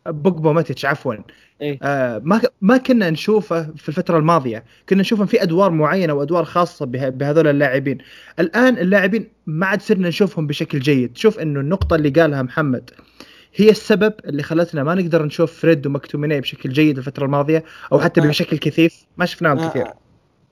بوجبا 0.08 0.52
وماتيتش 0.52 0.86
عفوا. 0.86 1.16
إيه؟ 1.62 1.80
آه 1.84 2.22
ما 2.24 2.42
ما 2.62 2.78
كنا 2.78 3.10
نشوفه 3.10 3.64
في 3.64 3.90
الفترة 3.90 4.18
الماضية. 4.18 4.64
كنا 4.90 5.02
نشوفه 5.02 5.26
في 5.26 5.44
أدوار 5.44 5.72
معينة 5.72 6.14
وأدوار 6.14 6.46
خاصة 6.46 6.86
بهذول 6.86 7.48
اللاعبين. 7.48 7.98
الآن 8.40 8.78
اللاعبين 8.78 9.28
ما 9.46 9.66
عاد 9.66 9.82
صرنا 9.82 10.08
نشوفهم 10.08 10.48
بشكل 10.48 10.80
جيد. 10.80 11.14
تشوف 11.14 11.40
إنه 11.40 11.60
النقطة 11.60 11.96
اللي 11.96 12.10
قالها 12.10 12.42
محمد. 12.42 12.90
هي 13.56 13.70
السبب 13.70 14.14
اللي 14.26 14.44
خلتنا 14.44 14.84
ما 14.84 14.96
نقدر 14.96 15.26
نشوف 15.26 15.60
فريد 15.60 15.88
ومكتوميني 15.88 16.42
بشكل 16.42 16.70
جيد 16.70 16.98
الفترة 16.98 17.26
الماضية 17.26 17.64
أو 17.92 18.00
حتى 18.00 18.22
آه. 18.22 18.28
بشكل 18.28 18.58
كثيف. 18.58 19.06
ما 19.18 19.26
شفناهم 19.26 19.60
آه. 19.60 19.70
كثير. 19.70 19.88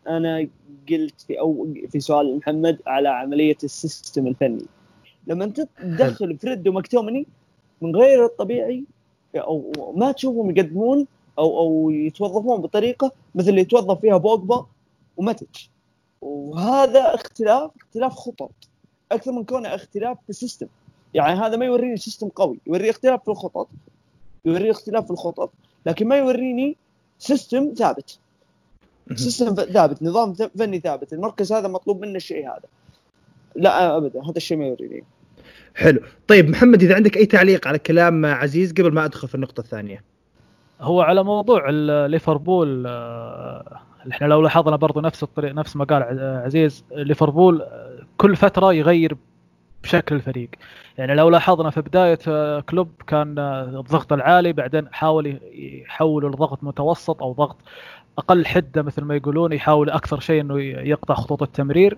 أنا 0.08 0.48
قلت 0.90 1.22
في 1.28 1.40
أو 1.40 1.74
في 1.90 2.00
سؤال 2.00 2.38
محمد 2.38 2.78
على 2.88 3.10
عملية 3.10 3.58
ال 3.64 3.73
system 3.73 4.28
الفني. 4.28 4.66
لما 5.28 5.46
أنت 5.46 5.62
تدخل 5.82 6.38
فريد 6.38 6.68
ومكتوميني 6.68 7.28
من 7.82 7.96
غير 7.96 8.26
الطبيعي 8.26 8.84
أو 9.40 9.72
ما 9.96 10.12
تشوفهم 10.12 10.58
يقدمون 10.58 11.08
أو 11.40 11.60
أو 11.60 11.90
يتوظفون 11.90 12.62
بطريقة 12.62 13.12
مثل 13.36 13.50
اللي 13.50 13.62
يتوظف 13.62 14.00
فيها 14.00 14.18
بوجبا 14.18 14.66
وماتيتش 15.18 15.70
وهذا 16.22 17.16
اختلاف 17.16 17.72
اختلاف 17.82 18.14
خطط. 18.14 18.52
أكثر 19.12 19.32
من 19.32 19.44
كونه 19.44 19.76
اختلاف 19.76 20.18
في 20.24 20.30
ال 20.30 20.35
system. 20.35 20.68
يعني 21.14 21.40
هذا 21.40 21.58
ما 21.58 21.66
يوريني 21.66 21.98
system 21.98 22.30
قوي. 22.30 22.58
يوري 22.68 22.90
اختلاف 22.90 23.24
في 23.24 23.28
الخطط. 23.28 23.68
يوري 24.46 24.72
اختلاف 24.72 25.06
في 25.06 25.12
الخطط. 25.12 25.52
لكن 25.86 26.08
ما 26.08 26.16
يوريني 26.16 26.76
system 27.20 27.74
ثابت. 27.74 28.20
system 29.16 29.56
ثابت. 29.56 30.04
نظام 30.04 30.34
فني 30.34 30.80
ثابت. 30.80 31.14
المركز 31.14 31.54
هذا 31.54 31.68
مطلوب 31.68 32.02
منه 32.02 32.16
الشيء 32.16 32.48
هذا. 32.48 32.68
لا 33.56 33.98
ابدا. 33.98 34.24
هذا 34.24 34.38
الشيء 34.38 34.58
ما 34.58 34.66
يوريني. 34.66 35.04
حلو. 35.76 36.00
طيب 36.28 36.50
محمد 36.50 36.84
إذا 36.84 36.96
عندك 36.96 37.18
أي 37.18 37.26
تعليق 37.26 37.68
على 37.68 37.80
كلام 37.80 38.26
عزيز 38.26 38.74
قبل 38.74 38.94
ما 38.94 39.06
أدخل 39.06 39.28
في 39.28 39.36
النقطة 39.36 39.62
الثانية؟ 39.62 40.04
هو 40.82 41.02
على 41.02 41.24
موضوع 41.24 41.70
ليفربول 42.06 42.84
آه، 42.88 43.82
إحنا 44.12 44.28
لو 44.28 44.42
لاحظنا 44.42 44.76
برضو 44.76 45.02
نفس 45.02 45.24
الطريق 45.24 45.54
نفس 45.54 45.76
ما 45.76 45.86
قال 45.86 46.04
عزيز 46.46 46.86
ليفربول 46.92 47.62
آه، 47.62 48.00
كل 48.18 48.36
فترة 48.36 48.74
يغير 48.74 49.18
بشكل 49.84 50.16
الفريق. 50.16 50.50
يعني 50.98 51.16
لو 51.16 51.30
لاحظنا 51.30 51.70
في 51.70 51.82
بداية 51.82 52.20
آه، 52.28 52.60
كلوب 52.60 52.92
كان 53.08 53.40
الضغط 53.40 54.14
العالي 54.14 54.54
بعدين 54.54 54.88
حاول 54.92 55.40
يحوله 55.54 56.30
لضغط 56.30 56.64
متوسط 56.64 57.24
أو 57.24 57.34
ضغط 57.34 57.58
أقل 58.18 58.46
حدة 58.46 58.82
مثل 58.82 59.02
ما 59.02 59.16
يقولون 59.16 59.54
يحاول 59.54 59.90
أكثر 59.90 60.20
شيء 60.20 60.42
إنه 60.42 60.62
يقطع 60.62 61.14
خطوط 61.14 61.42
التمرير. 61.42 61.98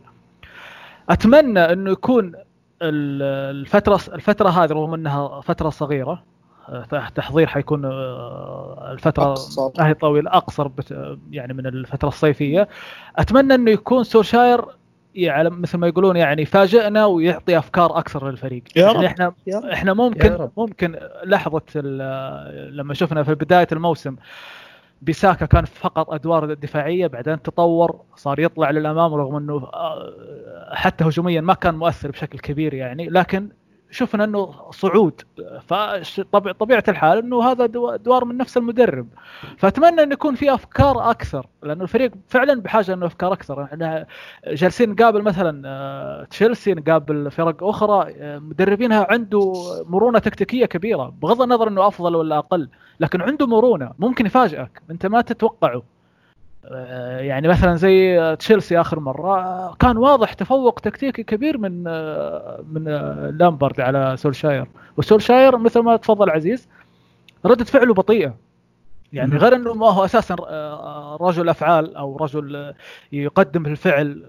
أتمنى 1.09 1.59
إنه 1.59 1.91
يكون 1.91 2.33
الفترة 2.81 3.99
الفترة 4.13 4.49
هذه 4.49 4.71
رغم 4.71 4.93
أنها 4.93 5.41
فترة 5.41 5.69
صغيرة 5.69 6.23
تحضير 7.15 7.47
حيكون 7.47 7.85
آه، 7.85 8.89
الفترة 8.91 9.35
ما 9.79 9.87
هي 9.87 9.93
طويلة 9.93 10.31
أقصر 10.31 10.69
يعني 11.31 11.53
من 11.53 11.65
الفترة 11.67 12.07
الصيفية. 12.07 12.67
أتمنى 13.17 13.55
أنه 13.55 13.71
يكون 13.71 14.03
سولشاير 14.03 14.65
يعني 15.15 15.49
مثل 15.49 15.77
ما 15.77 15.87
يقولون 15.87 16.15
يعني 16.15 16.41
يفاجئنا 16.41 17.05
ويعطي 17.05 17.57
أفكار 17.57 17.97
أكثر 17.97 18.29
للفريق. 18.29 18.63
يا 18.75 18.81
يعني 18.81 18.97
رب. 18.97 19.03
إحنا 19.03 19.33
إحنا 19.73 19.93
ممكن 19.93 20.49
ممكن 20.57 20.99
لحظة 21.25 21.61
لما 22.69 22.93
شفنا 22.93 23.23
في 23.23 23.35
بداية 23.35 23.67
الموسم 23.71 24.15
بيساكا 25.01 25.45
كان 25.45 25.65
فقط 25.65 26.09
أدوار 26.09 26.53
دفاعية 26.53 27.07
بعدين 27.07 27.41
تطور 27.41 28.01
صار 28.15 28.39
يطلع 28.39 28.69
للأمام 28.71 29.13
رغم 29.13 29.35
إنه 29.35 29.55
آه، 29.73 30.75
حتى 30.75 31.03
هجوميا 31.03 31.41
ما 31.41 31.53
كان 31.53 31.75
مؤثر 31.75 32.11
بشكل 32.11 32.39
كبير 32.39 32.73
يعني 32.73 33.09
لكن 33.09 33.49
شفنا 33.91 34.23
إنه 34.23 34.71
صعود. 34.71 35.21
فطبيعه 35.67 36.83
الحال 36.87 37.17
إنه 37.17 37.43
هذا 37.43 37.65
دوار 37.95 38.25
من 38.25 38.37
نفس 38.37 38.57
المدرب. 38.57 39.07
فأتمنى 39.57 40.03
انه 40.03 40.13
يكون 40.13 40.35
في 40.35 40.53
أفكار 40.53 41.09
أكثر 41.09 41.47
لأنه 41.63 41.83
الفريق 41.83 42.11
فعلا 42.27 42.61
بحاجة 42.61 42.93
إنه 42.93 43.05
أفكار 43.05 43.33
أكثر. 43.33 43.63
إحنا 43.63 44.07
جالسين 44.47 44.89
نقابل 44.89 45.21
مثلا 45.21 45.61
آه، 45.65 46.23
تشيلسي 46.23 46.73
نقابل 46.73 47.31
فرق 47.31 47.63
أخرى 47.63 48.13
آه، 48.17 48.39
مدربينها 48.39 49.07
عنده 49.09 49.53
مرونة 49.85 50.19
تكتيكية 50.19 50.65
كبيرة 50.65 51.13
بغض 51.21 51.41
النظر 51.41 51.67
إنه 51.67 51.87
أفضل 51.87 52.15
ولا 52.15 52.37
أقل. 52.37 52.69
لكن 52.99 53.21
عنده 53.21 53.47
مرونة 53.47 53.91
ممكن 53.99 54.25
يفاجئك. 54.25 54.81
أنت 54.91 55.05
ما 55.05 55.21
تتوقعه. 55.21 55.83
آه، 56.65 57.19
يعني 57.19 57.47
مثلا 57.47 57.75
زي 57.75 58.35
تشيلسي 58.35 58.81
آخر 58.81 58.99
مرة 58.99 59.75
كان 59.75 59.97
واضح 59.97 60.33
تفوق 60.33 60.79
تكتيكي 60.79 61.23
كبير 61.23 61.57
من 61.57 61.83
آه، 61.87 62.63
من 62.71 62.87
آه، 62.87 63.29
لامبرد 63.29 63.81
على 63.81 64.15
سولشاير. 64.17 64.67
وسولشاير 64.97 65.57
مثل 65.57 65.79
ما 65.79 65.97
تفضل 65.97 66.29
عزيز 66.29 66.67
ردة 67.45 67.65
فعله 67.65 67.93
بطيئة. 67.93 68.35
يعني 69.13 69.37
غير 69.37 69.55
إنه 69.55 69.73
ما 69.73 69.89
هو 69.89 70.05
أساسا 70.05 70.35
رجل 71.21 71.49
أفعال 71.49 71.95
أو 71.95 72.17
رجل 72.17 72.73
يقدم 73.11 73.65
الفعل 73.65 74.23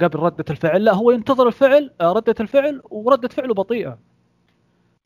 قبل 0.00 0.18
ردة 0.18 0.44
الفعل. 0.50 0.84
لا 0.84 0.94
هو 0.94 1.10
ينتظر 1.10 1.46
الفعل 1.46 1.90
ردة 2.02 2.34
الفعل 2.40 2.82
ورده 2.90 3.28
فعله 3.28 3.54
بطيئة. 3.54 3.98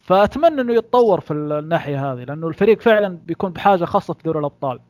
فأتمنى 0.06 0.60
إنه 0.60 0.74
يتطور 0.74 1.20
في 1.20 1.30
الناحية 1.32 2.12
هذه 2.12 2.24
لأنه 2.24 2.48
الفريق 2.48 2.80
فعلا 2.80 3.18
بيكون 3.26 3.52
بحاجة 3.52 3.84
خاصة 3.84 4.14
في 4.14 4.22
دوري 4.22 4.38
الأبطال. 4.38 4.80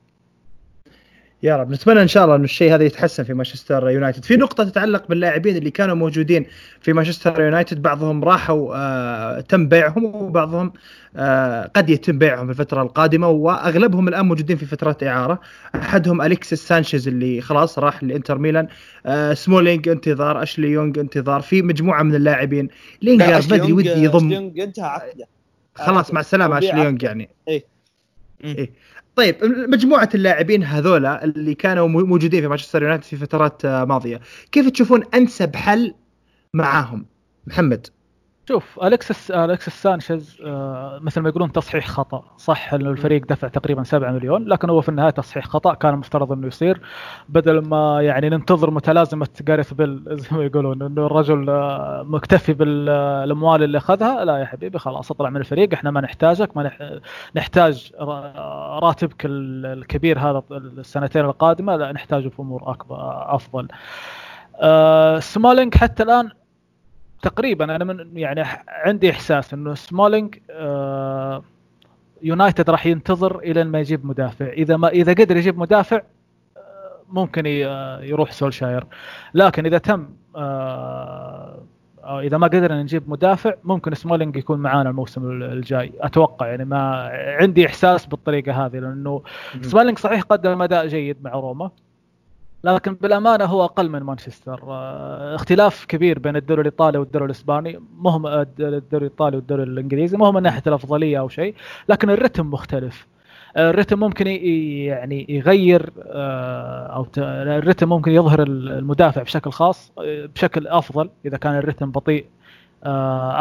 يا 1.42 1.56
رب. 1.56 1.70
نتمنى 1.70 2.02
إن 2.02 2.08
شاء 2.08 2.24
الله 2.24 2.36
انه 2.36 2.44
الشيء 2.44 2.74
هذا 2.74 2.84
يتحسن 2.84 3.24
في 3.24 3.34
مانشستر 3.34 3.90
يونايتد. 3.90 4.24
في 4.24 4.36
نقطة 4.36 4.64
تتعلق 4.64 5.08
باللاعبين 5.08 5.56
اللي 5.56 5.70
كانوا 5.70 5.94
موجودين 5.94 6.46
في 6.80 6.92
مانشستر 6.92 7.40
يونايتد 7.40 7.82
بعضهم 7.82 8.24
راحوا 8.24 8.76
آه 8.76 9.40
تم 9.40 9.68
بيعهم 9.68 10.04
وبعضهم 10.04 10.72
آه 11.16 11.70
قد 11.76 11.90
يتم 11.90 12.18
بيعهم 12.18 12.44
في 12.46 12.50
الفترة 12.50 12.82
القادمة 12.82 13.28
وأغلبهم 13.28 14.08
الآن 14.08 14.26
موجودين 14.26 14.56
في 14.56 14.66
فترات 14.66 15.02
إعارة. 15.02 15.40
أحدهم 15.74 16.22
أليكسيس 16.22 16.68
سانشيز 16.68 17.08
اللي 17.08 17.40
خلاص 17.40 17.78
راح 17.78 18.04
لإنتر 18.04 18.38
ميلان. 18.38 18.68
آه 19.06 19.34
سمولينج 19.34 19.88
انتظار 19.88 20.42
أشلي 20.42 20.68
يونغ 20.68 21.00
انتظار. 21.00 21.40
في 21.40 21.62
مجموعة 21.62 22.02
من 22.02 22.14
اللاعبين. 22.14 22.68
لينجارد 23.02 23.48
بدري 23.48 23.72
ودي 23.72 23.88
يضم. 23.88 24.32
انتهى 24.32 24.84
عقده. 24.84 25.26
خلاص 25.74 26.14
مع 26.14 26.20
السلامة 26.20 26.58
أشلي 26.58 26.84
يونغ 26.84 27.04
يعني. 27.04 27.30
إيه. 27.48 27.64
إيه. 28.44 28.70
طيب 29.16 29.44
مجموعة 29.44 30.08
اللاعبين 30.14 30.64
هذولا 30.64 31.24
اللي 31.24 31.54
كانوا 31.54 31.88
موجودين 31.88 32.40
في 32.40 32.48
مانشستر 32.48 32.82
يونايتد 32.82 33.04
في 33.04 33.16
فترات 33.16 33.66
ماضية 33.66 34.20
كيف 34.52 34.68
تشوفون 34.70 35.02
أنسب 35.14 35.56
حل 35.56 35.94
معاهم؟ 36.54 37.06
محمد. 37.46 37.86
شوف 38.48 38.78
أليكسيس 38.82 39.30
أليكسيس 39.30 39.82
سانشيز 39.82 40.38
آه 40.44 40.98
مثل 41.02 41.20
ما 41.20 41.28
يقولون 41.28 41.52
تصحيح 41.52 41.86
خطأ. 41.86 42.24
صح 42.36 42.74
انه 42.74 42.90
الفريق 42.90 43.26
دفع 43.26 43.48
تقريبا 43.48 43.82
7 43.82 44.12
مليون 44.12 44.44
لكن 44.48 44.70
هو 44.70 44.80
في 44.80 44.88
النهاية 44.88 45.10
تصحيح 45.10 45.44
خطأ 45.44 45.74
كان 45.74 45.94
المفترض 45.94 46.32
إنه 46.32 46.46
يصير. 46.46 46.80
بدل 47.28 47.68
ما 47.68 48.02
يعني 48.02 48.28
ننتظر 48.28 48.70
متلازمة 48.70 49.28
جاريث 49.40 49.72
بيل 49.74 50.02
زي 50.20 50.28
ما 50.36 50.44
يقولون 50.44 50.82
إنه 50.82 51.06
الرجل 51.06 51.50
آه 51.50 52.02
مكتفي 52.06 52.52
بالاموال 52.52 53.62
اللي 53.62 53.78
أخذها 53.78 54.24
لا 54.24 54.36
يا 54.38 54.44
حبيبي 54.44 54.78
خلاص 54.78 55.10
اطلع 55.10 55.30
من 55.30 55.36
الفريق 55.36 55.72
إحنا 55.72 55.90
ما 55.90 56.00
نحتاجك 56.00 56.56
ما 56.56 56.70
نحتاج 57.36 57.92
راتبك 58.82 59.22
الكبير 59.26 60.18
هذا 60.18 60.42
السنتين 60.52 61.24
القادمة 61.24 61.76
لا 61.76 61.92
نحتاجه 61.92 62.28
في 62.28 62.40
أمور 62.40 62.70
أكبر 62.70 62.96
أفضل. 63.34 63.68
آه 64.60 65.18
سمولينج 65.18 65.74
حتى 65.74 66.02
الآن 66.02 66.30
تقريبا 67.26 67.76
أنا 67.76 67.84
من 67.84 68.18
يعني 68.18 68.42
عندي 68.68 69.10
إحساس 69.10 69.54
إنه 69.54 69.74
سمولينج 69.74 70.38
آه 70.50 71.42
يونايتد 72.22 72.70
راح 72.70 72.86
ينتظر 72.86 73.38
إلى 73.38 73.64
ما 73.64 73.80
يجيب 73.80 74.06
مدافع. 74.06 74.46
إذا 74.46 74.76
ما 74.76 74.88
إذا 74.88 75.12
قدر 75.12 75.36
يجيب 75.36 75.58
مدافع 75.58 75.96
آه، 75.96 77.00
ممكن 77.08 77.42
آه، 77.46 78.00
يروح 78.00 78.32
سولشاير. 78.32 78.84
لكن 79.34 79.66
إذا 79.66 79.78
تم 79.78 80.08
إذا 82.06 82.38
ما 82.38 82.46
قدرنا 82.46 82.82
نجيب 82.82 83.10
مدافع 83.10 83.54
ممكن 83.64 83.94
سمولينج 83.94 84.36
يكون 84.36 84.58
معانا 84.58 84.90
الموسم 84.90 85.42
الجاي. 85.42 85.92
أتوقع 86.00 86.46
يعني 86.46 86.64
ما 86.64 87.10
عندي 87.40 87.66
إحساس 87.66 88.06
بالطريقة 88.06 88.66
هذه 88.66 88.78
لأنه 88.78 89.22
سمولينج 89.60 89.98
صحيح 89.98 90.22
قدم 90.22 90.62
أداء 90.62 90.86
جيد 90.86 91.16
مع 91.22 91.30
روما. 91.30 91.70
لكن 92.74 92.94
بالأمانة 92.94 93.44
هو 93.44 93.64
أقل 93.64 93.88
من 93.88 94.02
مانشستر. 94.02 94.60
آه، 94.68 95.34
اختلاف 95.34 95.84
كبير 95.84 96.18
بين 96.18 96.36
الدوري 96.36 96.60
الإيطالي 96.60 96.98
والدوري 96.98 97.24
الإسباني 97.24 97.80
مهم 97.98 98.26
الدوري 98.26 98.82
الإيطالي 98.92 99.36
والدوري 99.36 99.62
الإنجليزي 99.62 100.16
مو 100.16 100.32
من 100.32 100.42
ناحية 100.42 100.62
الأفضلية 100.66 101.18
أو 101.18 101.28
شيء 101.28 101.54
لكن 101.88 102.10
الرتم 102.10 102.50
مختلف. 102.50 103.06
آه، 103.56 103.70
الرتم 103.70 103.98
ممكن 104.00 104.26
يعني 104.26 105.26
يغير 105.28 105.92
آه، 106.06 106.86
أو 106.86 107.06
الرتم 107.18 107.88
ممكن 107.88 108.12
يظهر 108.12 108.42
المدافع 108.42 109.22
بشكل 109.22 109.50
خاص 109.50 109.92
بشكل 110.34 110.66
أفضل 110.68 111.10
إذا 111.26 111.36
كان 111.36 111.56
الرتم 111.58 111.90
بطيء. 111.90 112.26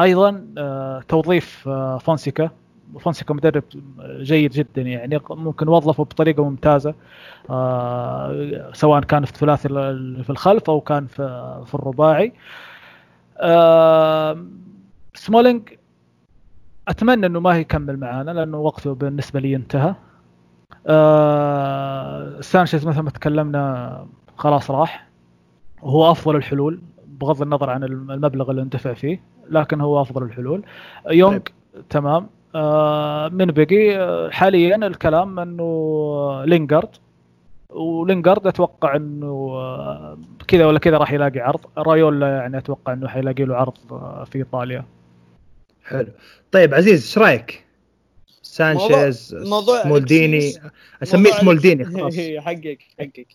أيضا 0.02 0.46
توظيف 1.08 1.70
فونسيكا. 2.00 2.50
فونسيكا 3.00 3.34
مدرب 3.34 3.64
جيد 4.20 4.52
جدا 4.52 4.82
يعني 4.82 5.20
ممكن 5.30 5.68
وظفه 5.68 6.04
بطريقة 6.04 6.44
ممتازة 6.44 6.94
آه 7.50 8.70
سواء 8.74 9.02
كان 9.02 9.26
في 9.26 9.32
الثلاثي 9.32 9.68
في 10.24 10.30
الخلف 10.30 10.70
أو 10.70 10.82
كان 10.82 11.08
في, 11.08 11.62
في 11.66 11.76
الرباعي. 11.76 12.34
آه 13.38 14.46
سمولينج 15.14 15.70
أتمنى 16.88 17.26
إنه 17.26 17.40
ما 17.40 17.58
يكمل 17.58 17.98
معانا 17.98 18.32
لأنه 18.32 18.58
وقته 18.58 18.96
بالنسبة 18.96 19.40
لي 19.40 19.56
انتهى. 19.56 19.96
آه 20.88 22.42
سانشيز 22.42 22.88
مثل 22.88 23.00
ما 23.00 23.10
تكلمنا 23.10 24.08
خلاص 24.38 24.72
راح. 24.72 25.08
وهو 25.82 26.12
أفضل 26.12 26.36
الحلول 26.36 26.82
بغض 27.08 27.42
النظر 27.42 27.70
عن 27.70 27.84
المبلغ 27.84 28.52
اللي 28.52 28.62
اندفع 28.62 28.94
فيه 28.94 29.22
لكن 29.50 29.82
هو 29.82 30.02
أفضل 30.02 30.24
الحلول. 30.24 30.64
يونغ 31.10 31.32
طيب. 31.38 31.48
تمام. 31.90 32.28
من 33.30 33.46
بقي 33.46 33.98
آه، 33.98 34.30
حاليا 34.30 34.76
الكلام 34.76 35.40
إنه 35.40 36.44
لينجارد 36.46 36.90
ولينجارد 37.70 38.48
أتوقع 38.48 38.96
إنه 38.96 39.28
آه، 39.56 40.18
كذا 40.48 40.66
ولا 40.66 40.80
كذا 40.80 40.98
راح 40.98 41.12
يلاقي 41.12 41.40
عرض. 41.40 41.60
رايولا 41.78 42.28
يعني 42.28 42.58
أتوقع 42.58 42.94
إنه 42.94 43.08
حيلاقي 43.08 43.44
له 43.44 43.56
عرض 43.56 43.74
آه، 43.92 44.24
في 44.32 44.38
إيطاليا. 44.38 44.86
حلو. 45.84 46.08
طيب 46.52 46.74
عزيز 46.74 47.02
إيش 47.02 47.18
رأيك؟ 47.18 47.66
سانشيز 48.42 49.36
موضوع 49.36 49.88
مولديني 49.88 50.54
أسميه 51.04 51.32
مولديني 51.44 51.86
خلاص. 51.96 52.16
حقك 52.38 52.80
حقك. 53.00 53.28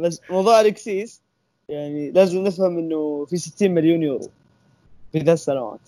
بس 0.00 0.20
موضوع 0.30 0.60
الكسيس 0.60 1.22
يعني 1.68 2.10
لازم 2.10 2.44
نفهم 2.44 2.78
إنه 2.78 3.24
في 3.30 3.36
60 3.36 3.70
مليون 3.70 4.02
يورو 4.02 4.28
في 5.12 5.20
ثلاث 5.20 5.38
سنوات 5.38 5.80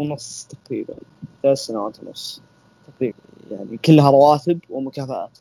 ونص 0.00 0.48
تقريبا 0.48 0.94
ثلاث 1.42 1.58
سنوات 1.58 2.02
ونص 2.02 2.42
تقريبا. 2.86 3.18
يعني 3.50 3.76
كلها 3.76 4.10
رواتب 4.10 4.60
ومكافآت. 4.70 5.38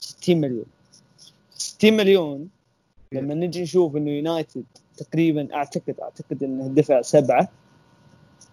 60 0.00 0.40
مليون. 0.40 0.64
60 1.50 1.92
مليون 1.92 2.48
لما 3.12 3.34
نجي 3.34 3.62
نشوف 3.62 3.96
إنه 3.96 4.10
يونايتد 4.10 4.64
تقريبا 4.96 5.54
أعتقد 5.54 6.00
أعتقد 6.02 6.42
إنه 6.42 6.68
دفع 6.68 7.02
سبعة. 7.02 7.48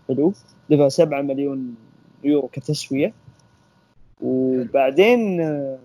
حلو؟ 0.07 0.33
دفع 0.69 0.87
سبعة 0.87 1.21
مليون 1.21 1.75
يورو 2.23 2.47
كتسوية. 2.47 3.13
وبعدين 4.21 5.41
آه، 5.41 5.79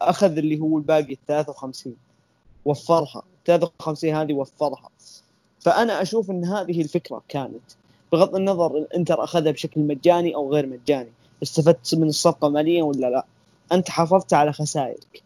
أخذ 0.00 0.38
اللي 0.38 0.60
هو 0.60 0.78
الباقي 0.78 1.16
53 1.28 1.96
وفرها. 2.64 3.22
53 3.46 4.14
هذه 4.14 4.32
وفرها. 4.32 4.90
فأنا 5.60 6.02
أشوف 6.02 6.30
إن 6.30 6.44
هذه 6.44 6.82
الفكرة 6.82 7.22
كانت. 7.28 7.62
بغض 8.12 8.36
النظر 8.36 8.76
الانتر 8.76 9.24
أخذها 9.24 9.52
بشكل 9.52 9.80
مجاني 9.80 10.34
أو 10.34 10.52
غير 10.52 10.66
مجاني. 10.66 11.10
استفدت 11.42 11.94
من 11.94 12.08
الصفقة 12.08 12.48
ماليا 12.48 12.82
ولا 12.82 13.06
لا؟ 13.06 13.24
أنت 13.72 13.90
حافظت 13.90 14.34
على 14.34 14.52
خسائرك. 14.52 15.22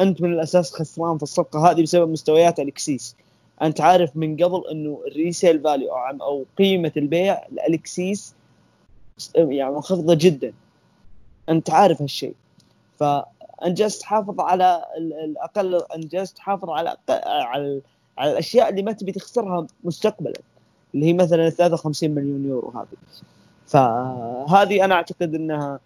أنت 0.00 0.20
من 0.20 0.32
الأساس 0.32 0.72
خسران 0.72 1.16
في 1.16 1.22
الصفقة 1.22 1.70
هذه 1.70 1.82
بسبب 1.82 2.08
مستويات 2.10 2.60
الكسيس 2.60 3.16
أنت 3.62 3.80
عارف 3.80 4.16
من 4.16 4.36
قبل 4.36 4.62
إنه 4.70 5.00
ال 5.06 5.14
resale 5.14 5.60
value 5.60 5.94
أو 5.96 6.44
قيمة 6.58 6.92
البيع 6.96 7.46
لالكسيس 7.52 8.34
يعني 9.34 9.74
منخفضه 9.74 10.14
جدا. 10.14 10.52
أنت 11.48 11.70
عارف 11.70 12.02
هالشيء. 12.02 12.34
فانجزت 12.98 14.00
تحافظ 14.00 14.40
على 14.40 14.84
الاقل 14.96 15.82
أنجزت 15.94 16.36
تحافظ 16.36 16.70
على 16.70 16.96
على 17.08 17.80
على 18.18 18.32
الأشياء 18.32 18.68
اللي 18.68 18.82
ما 18.82 18.92
تبي 18.92 19.12
تخسرها 19.12 19.66
مستقبلا. 19.84 20.40
اللي 20.94 21.06
هي 21.06 21.12
مثلا 21.12 21.50
53 21.50 22.10
مليون 22.10 22.44
يورو 22.44 22.70
هذه. 22.70 22.86
فهذه 23.66 24.84
أنا 24.84 24.94
أعتقد 24.94 25.34
إنها 25.34 25.80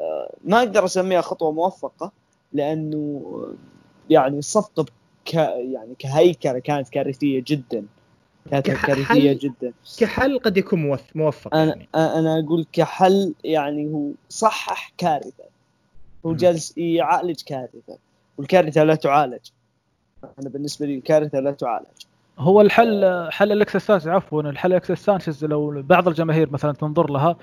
آه، 0.00 0.34
ما 0.44 0.58
أقدر 0.58 0.84
أسميها 0.84 1.20
خطوة 1.20 1.52
موفقة 1.52 2.12
لأنه 2.52 3.22
يعني 4.10 4.38
الصفقه 4.38 4.86
ك 5.24 5.34
يعني 5.34 5.94
كهيكلة 5.98 6.58
كانت 6.58 6.88
كارثية 6.88 7.44
جدا. 7.46 7.84
كانت 8.50 8.70
كارثية 8.70 9.32
جدا. 9.32 9.72
كحل 9.98 10.38
قد 10.38 10.56
يكون 10.56 10.98
موفق 11.14 11.54
أنا 11.54 11.68
يعني. 11.68 11.88
أنا 11.94 12.38
أقول 12.38 12.66
كحل 12.72 13.34
يعني 13.44 13.92
هو 13.92 14.10
صحح 14.28 14.92
كارثة. 14.98 15.44
هو 16.26 16.34
جالس 16.34 16.78
يعالج 16.78 17.42
كارثة 17.42 17.98
والكارثة 18.38 18.84
لا 18.84 18.94
تعالج. 18.94 19.50
أنا 20.24 20.48
بالنسبة 20.48 20.86
لي 20.86 20.94
الكارثة 20.94 21.40
لا 21.40 21.50
تعالج. 21.50 21.86
هو 22.40 22.60
الحل 22.60 23.28
حل 23.30 23.52
الاكسس 23.52 24.06
عفوا 24.06 24.42
الحل 24.42 24.72
الاكسس 24.72 25.04
سانشيز 25.04 25.44
لو 25.44 25.82
بعض 25.82 26.08
الجماهير 26.08 26.50
مثلا 26.50 26.72
تنظر 26.72 27.10
لها 27.10 27.36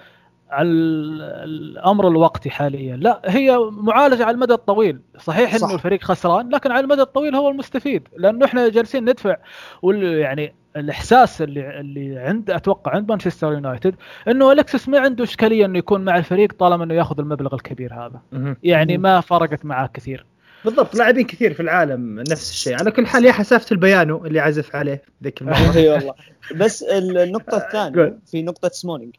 على 0.49 0.67
الأمر 0.69 2.07
الوقتي 2.07 2.49
حاليا. 2.49 2.95
لا 2.95 3.21
هي 3.25 3.57
معالجة 3.71 4.25
على 4.25 4.35
المدى 4.35 4.53
الطويل. 4.53 4.99
صحيح 5.17 5.57
صح. 5.57 5.67
انه 5.67 5.75
الفريق 5.75 6.03
خسران 6.03 6.49
لكن 6.49 6.71
على 6.71 6.79
المدى 6.79 7.01
الطويل 7.01 7.35
هو 7.35 7.49
المستفيد 7.49 8.07
لأنه 8.17 8.45
إحنا 8.45 8.69
جالسين 8.69 9.09
ندفع. 9.09 9.35
يعني 9.83 10.55
الإحساس 10.75 11.41
اللي 11.41 11.79
اللي 11.79 12.17
عند 12.19 12.51
أتوقع 12.51 12.91
عند 12.91 13.09
مانشستر 13.09 13.53
يونايتد 13.53 13.95
إنه 14.27 14.51
الكسس 14.51 14.89
ما 14.89 14.99
عنده 14.99 15.23
إشكالية 15.23 15.65
إنه 15.65 15.77
يكون 15.77 16.05
مع 16.05 16.17
الفريق 16.17 16.53
طالما 16.53 16.83
إنه 16.83 16.93
ياخذ 16.93 17.19
المبلغ 17.19 17.55
الكبير 17.55 17.93
هذا. 17.93 18.21
يعني 18.63 18.97
ما 18.97 19.21
فرقت 19.21 19.65
معاه 19.65 19.89
كثير. 19.93 20.25
بالضبط 20.65 20.95
لاعبين 20.95 21.25
كثير 21.25 21.53
في 21.53 21.59
العالم 21.59 22.19
نفس 22.19 22.51
الشيء. 22.51 22.75
على 22.79 22.91
كل 22.91 23.07
حال 23.07 23.25
يا 23.25 23.31
حسافة 23.31 23.65
البيانو 23.73 24.25
اللي 24.25 24.39
عزف 24.39 24.75
عليه. 24.75 25.01
ذيك 25.23 25.41
المره 25.41 25.75
أي 25.75 25.89
والله. 25.89 26.13
بس 26.55 26.83
النقطة 26.83 27.57
الثانية 27.65 28.17
في 28.25 28.43
نقطة 28.43 28.69
سمولينج 28.69 29.15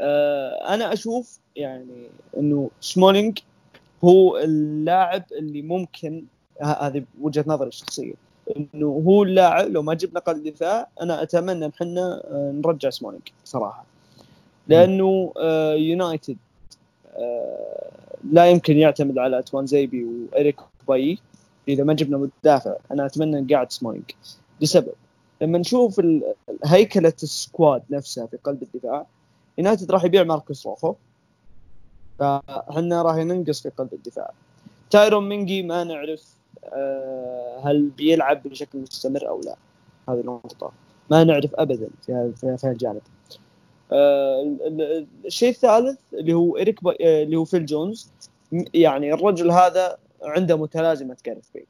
آه 0.00 0.74
أنا 0.74 0.92
أشوف 0.92 1.38
يعني 1.56 2.06
إنه 2.36 2.70
سمولينج 2.80 3.38
هو 4.04 4.38
اللاعب 4.38 5.24
اللي 5.38 5.62
ممكن 5.62 6.24
هذه 6.62 7.04
وجهة 7.20 7.44
نظري 7.46 7.68
الشخصية 7.68 8.12
إنه 8.56 8.86
هو 9.06 9.22
اللاعب 9.22 9.68
لو 9.68 9.82
ما 9.82 9.94
جبنا 9.94 10.20
قلب 10.20 10.44
دفاع 10.44 10.88
أنا 11.00 11.22
أتمنى 11.22 11.52
إن 11.64 11.70
إحنا 11.74 12.22
آه، 12.30 12.52
نرجع 12.64 12.90
سمولينج 12.90 13.22
صراحة. 13.44 13.84
لأنه 14.68 15.32
آه 15.36 15.74
يونايتد 15.74 16.36
آه 17.16 17.90
لا 18.32 18.46
يمكن 18.50 18.78
يعتمد 18.78 19.18
على 19.18 19.42
توان 19.42 19.66
زيبي 19.66 20.04
وإريك 20.04 20.56
باي 20.88 21.18
إذا 21.68 21.84
ما 21.84 21.94
جبنا 21.94 22.16
مدافع. 22.16 22.76
أنا 22.90 23.06
أتمنى 23.06 23.40
نقعد 23.40 23.72
سمولينج 23.72 24.04
لسبب 24.60 24.92
لما 25.40 25.58
نشوف 25.58 26.00
هيكلة 26.64 27.12
ال 27.22 27.32
squad 27.32 27.82
نفسها 27.90 28.26
في 28.26 28.36
قلب 28.44 28.62
الدفاع 28.62 29.06
يونايتد 29.58 29.90
راح 29.90 30.04
يبيع 30.04 30.22
ماركوس 30.22 30.66
روخو. 30.66 30.94
فاحنا 32.18 33.02
راح 33.02 33.16
ننقص 33.16 33.62
في 33.62 33.68
قلب 33.68 33.92
الدفاع. 33.92 34.30
تايرون 34.90 35.28
مينجي 35.28 35.62
ما 35.62 35.84
نعرف 35.84 36.22
آه، 36.64 37.60
هل 37.64 37.88
بيلعب 37.88 38.42
بشكل 38.42 38.78
مستمر 38.78 39.28
أو 39.28 39.40
لا. 39.40 39.56
هذه 40.08 40.20
النقطة. 40.20 40.72
ما 41.10 41.24
نعرف 41.24 41.54
ابدا 41.54 41.88
في 42.06 42.12
هذا 42.12 42.56
في 42.56 42.68
الجانب. 42.68 43.00
آه، 43.92 44.56
الشيء 45.26 45.48
الثالث 45.48 45.98
اللي 46.12 46.32
هو 46.32 46.56
إريك 46.56 46.78
آه، 46.86 47.22
اللي 47.22 47.36
هو 47.36 47.44
فيل 47.44 47.66
جونز. 47.66 48.08
يعني 48.74 49.14
الرجل 49.14 49.50
هذا 49.50 49.96
عنده 50.22 50.56
متلازمة 50.56 51.16
جاريث 51.26 51.50
بيل 51.54 51.66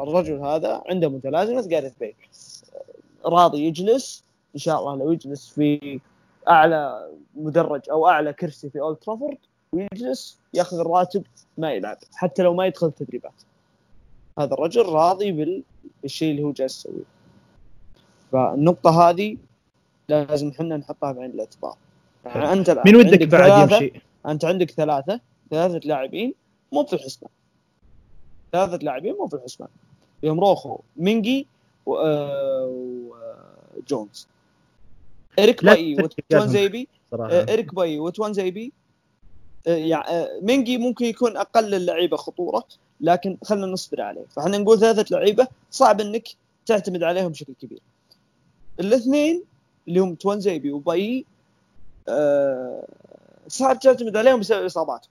الرجل 0.00 0.38
هذا 0.38 0.82
عنده 0.86 1.08
متلازمة 1.08 1.68
جاريث 1.68 1.92
بيل 2.00 2.14
راضي 3.24 3.66
يجلس 3.66 4.24
إن 4.54 4.60
شاء 4.60 4.80
الله 4.80 4.96
لو 4.96 5.12
يجلس 5.12 5.48
في 5.48 6.00
أعلى 6.48 7.10
مدرج 7.34 7.90
أو 7.90 8.08
أعلى 8.08 8.32
كرسي 8.32 8.70
في 8.70 8.80
اولد 8.80 8.96
ترافورد 8.96 9.38
ويجلس 9.72 10.38
ياخذ 10.54 10.78
الراتب 10.78 11.22
ما 11.58 11.72
يلعب 11.72 11.96
حتى 12.14 12.42
لو 12.42 12.54
ما 12.54 12.66
يدخل 12.66 12.92
تدريبات. 12.92 13.32
هذا 14.38 14.54
الرجل 14.54 14.82
راضي 14.82 15.64
بالشيء 16.02 16.30
اللي 16.30 16.42
هو 16.42 16.52
جالس 16.52 16.86
يسويه. 16.86 17.04
فالنقطة 18.32 19.08
هذه 19.08 19.36
لازم 20.08 20.48
إحنا 20.48 20.76
نحطها 20.76 21.12
بعين 21.12 21.30
الاعتبار. 21.30 21.76
يعني 22.24 22.52
أنت 22.52 22.70
الان 22.70 22.82
مين 22.86 22.96
ودك 22.96 23.28
بعد 23.28 23.70
يمشي؟ 23.70 23.92
أنت 24.26 24.44
عندك 24.44 24.70
ثلاثة 24.70 25.20
ثلاثة 25.50 25.78
لاعبين 25.88 26.34
مو 26.72 26.84
في 26.84 26.92
الحسبان 26.92 27.30
ثلاثة 28.52 28.76
لاعبين 28.76 29.14
مو 29.14 29.26
في 29.26 29.34
الحسبان. 29.34 29.68
يوم 30.22 30.40
روخو 30.40 30.78
مينجي 30.96 31.46
وجونز 33.76 34.28
إريك 35.38 35.64
باي 35.64 35.94
وتوان 36.02 36.48
زيبي 36.48 36.88
إريك 37.12 37.74
باي 37.74 37.98
وتوان 37.98 38.32
زيبي 38.32 38.72
يعني 39.66 40.28
مينجي 40.42 40.78
ممكن 40.78 41.04
يكون 41.04 41.36
أقل 41.36 41.74
اللعيبة 41.74 42.16
خطورة 42.16 42.64
لكن 43.00 43.38
خلينا 43.44 43.66
نصبر 43.66 44.00
عليه. 44.00 44.24
فاحنا 44.30 44.58
نقول 44.58 44.78
ثلاثة 44.78 45.16
لعيبة 45.16 45.48
صعب 45.70 46.00
إنك 46.00 46.28
تعتمد 46.66 47.02
عليهم 47.02 47.28
بشكل 47.28 47.52
كبير. 47.62 47.80
الاثنين 48.80 49.44
اللي 49.88 50.00
هم 50.00 50.14
توان 50.14 50.40
زيبي 50.40 50.72
وباي 50.72 51.24
أه 52.08 52.86
صعب 53.48 53.78
تعتمد 53.78 54.16
عليهم 54.16 54.40
بسبب 54.40 54.60
الاصابات 54.60 55.06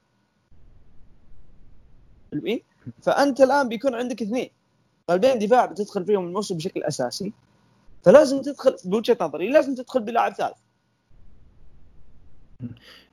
حلوين؟ 2.32 2.62
فأنت 3.02 3.42
الآن 3.42 3.70
بيكون 3.70 3.96
عندك 3.96 4.22
اثنين. 4.22 4.50
قلبين 5.08 5.40
دفاع 5.40 5.66
بتدخل 5.66 6.06
فيهم 6.06 6.28
الموسم 6.28 6.58
بشكل 6.58 6.84
أساسي. 6.84 7.34
فلازم 8.04 8.42
تدخل 8.42 8.76
بوجهة 8.86 9.18
نظري 9.22 9.50
لازم 9.50 9.76
تدخل 9.76 10.00
بلاعب 10.00 10.34
ثالث. 10.34 10.58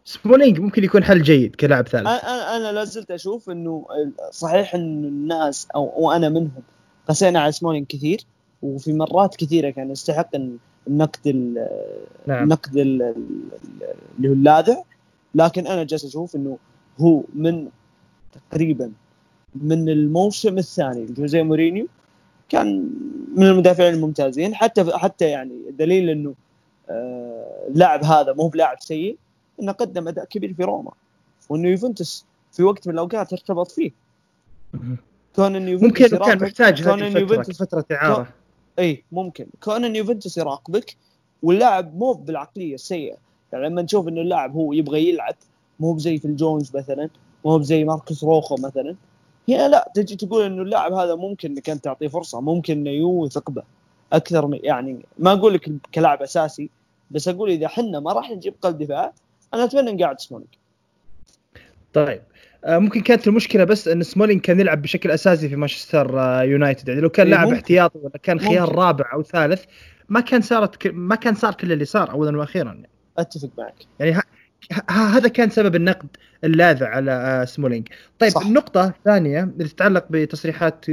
سمولينج 0.05 0.61
ممكن 0.61 0.85
يكون 0.85 1.05
حل 1.05 1.23
جيد 1.23 1.57
كلاعب 1.57 1.89
ثالث. 1.89 2.07
أنا 2.07 2.57
أنا 2.57 2.73
لا 2.73 2.85
زلت 2.85 3.11
أشوف 3.11 3.51
إنه 3.51 3.87
صحيح 4.31 4.75
إن 4.75 5.05
الناس 5.05 5.69
أو 5.75 5.93
وأنا 5.97 6.29
منهم 6.29 6.63
قسينا 7.09 7.41
على 7.41 7.53
سمولينج 7.53 7.87
كثير 7.87 8.21
وفي 8.63 8.93
مرات 8.93 9.37
كثيرة 9.37 9.71
كان 9.71 9.91
يستحق 9.91 10.31
النقد 10.89 11.29
نعم. 12.27 12.43
النقد 12.43 12.77
اللي 12.77 13.15
هو 14.29 14.33
اللاذع. 14.33 14.83
لكن 15.35 15.67
أنا 15.67 15.85
جالس 15.85 16.05
أشوف 16.05 16.37
إنه 16.37 16.59
هو 17.01 17.23
من 17.35 17.69
تقريبا 18.51 18.93
من 19.55 19.89
الموسم 19.89 20.59
الثاني. 20.59 21.07
لجوزيه 21.07 21.43
مورينيو 21.43 21.87
كان 22.49 22.91
من 23.37 23.47
المدافعين 23.47 23.95
الممتازين. 23.95 24.55
حتى 24.55 24.99
حتى 24.99 25.25
يعني 25.25 25.55
دليل 25.71 26.11
إنه 26.11 26.35
آه، 26.91 27.67
اللاعب 27.69 28.05
هذا 28.05 28.33
مو 28.33 28.49
بلاعب 28.49 28.77
سيء 28.81 29.17
إنه 29.61 29.73
قدم 29.73 30.09
أداء 30.09 30.25
كبير 30.25 30.55
في 30.55 30.65
روما. 30.65 30.93
وإنه 31.49 31.69
يوفنتوس 31.69 32.25
في 32.53 32.63
وقت 32.63 32.89
من 32.89 32.95
الأوقات 32.95 33.33
ارتبط 33.33 33.71
فيه. 33.71 33.91
كون 35.37 35.57
إن 35.57 35.69
يوفنتوس 35.69 36.13
ممكن 36.13 36.25
كان 36.25 36.43
محتاج 36.43 36.85
كون 36.85 37.03
إن 37.03 37.17
يوفنتوس 37.17 37.63
فترة 37.63 37.85
إعارة. 37.93 38.29
إي 38.79 39.05
ممكن. 39.13 39.47
كون 39.63 39.85
إن 39.85 39.97
يوفنتوس 39.97 40.39
يراقبك 40.39 40.97
واللاعب 41.43 41.99
مو 41.99 42.13
بالعقلية 42.13 42.75
السيئة. 42.75 43.17
يعني 43.53 43.67
لما 43.67 43.83
نشوف 43.83 44.09
إنه 44.09 44.21
اللاعب 44.21 44.55
هو 44.55 44.73
يبغى 44.73 45.09
يلعب 45.09 45.35
مو 45.81 45.99
زي 45.99 46.19
فيل 46.19 46.25
جونز 46.25 46.77
مثلا 46.77 47.09
مو 47.45 47.63
زي 47.63 47.85
ماركوس 47.85 48.25
روخو 48.25 48.55
مثلا 48.55 48.95
هنا 49.49 49.69
لا 49.69 49.93
تجي 49.95 50.17
تقول 50.17 50.45
إنه 50.45 50.63
اللاعب 50.63 50.93
هذا 50.93 51.15
ممكن 51.15 51.51
إنك 51.51 51.71
أنت 51.71 51.85
تعطيه 51.85 52.09
فرصة 52.09 52.41
ممكن 52.41 52.87
إنه 52.87 53.27
يثق 53.27 53.51
به 53.51 53.63
أكثر 54.13 54.47
من 54.47 54.59
يعني 54.63 54.99
ما 55.19 55.33
أقول 55.33 55.55
لك 55.55 55.71
كلاعب 55.95 56.23
أساسي 56.23 56.71
بس 57.11 57.29
أقول 57.29 57.51
إذا 57.51 57.69
حنا 57.69 58.01
ما 58.01 58.13
راح 58.13 58.31
نجيب 58.31 58.55
قلب 58.63 58.79
دفاع 58.79 59.13
أنا 59.55 59.65
أتمنى 59.65 59.93
نقعد 59.93 60.21
سمولينج. 60.21 60.49
طيب. 61.93 62.23
آه، 62.65 62.79
ممكن 62.79 63.01
كانت 63.01 63.29
المشكلة 63.29 63.65
بس 63.65 63.89
إن 63.89 64.03
سمولينج 64.03 64.41
كان 64.41 64.61
يلعب 64.61 64.83
بشكل 64.83 65.11
أساسي 65.11 65.49
في 65.49 65.57
مانشستر 65.57 66.21
آه، 66.21 66.43
يونايتد. 66.43 66.89
يعني 66.89 67.01
لو 67.01 67.09
كان 67.09 67.27
لاعب 67.27 67.53
احتياطي 67.53 67.99
ولا 67.99 68.19
كان 68.23 68.41
خيار 68.41 68.67
ممكن. 68.67 68.79
رابع 68.79 69.13
أو 69.13 69.23
ثالث 69.23 69.65
ما 70.09 70.21
كان 70.21 70.41
صارت 70.41 70.87
ما 70.87 71.15
كان 71.15 71.35
صار 71.35 71.55
كل 71.55 71.73
اللي 71.73 71.85
صار 71.85 72.11
اولا 72.11 72.39
وأخيرا. 72.39 72.69
يعني. 72.69 72.89
أتفق 73.19 73.49
معك. 73.59 73.75
يعني 73.99 74.21
هذا 74.91 75.29
كان 75.29 75.51
سبب 75.51 75.77
النقد 75.77 76.07
اللاذع 76.45 76.89
على 76.89 77.13
آه، 77.13 77.45
سمولينج 77.45 77.89
طيب 78.19 78.31
صح. 78.31 78.47
النقطة 78.47 78.87
الثانية 78.87 79.43
اللي 79.43 79.69
تتعلق 79.69 80.07
بتصريحات 80.11 80.87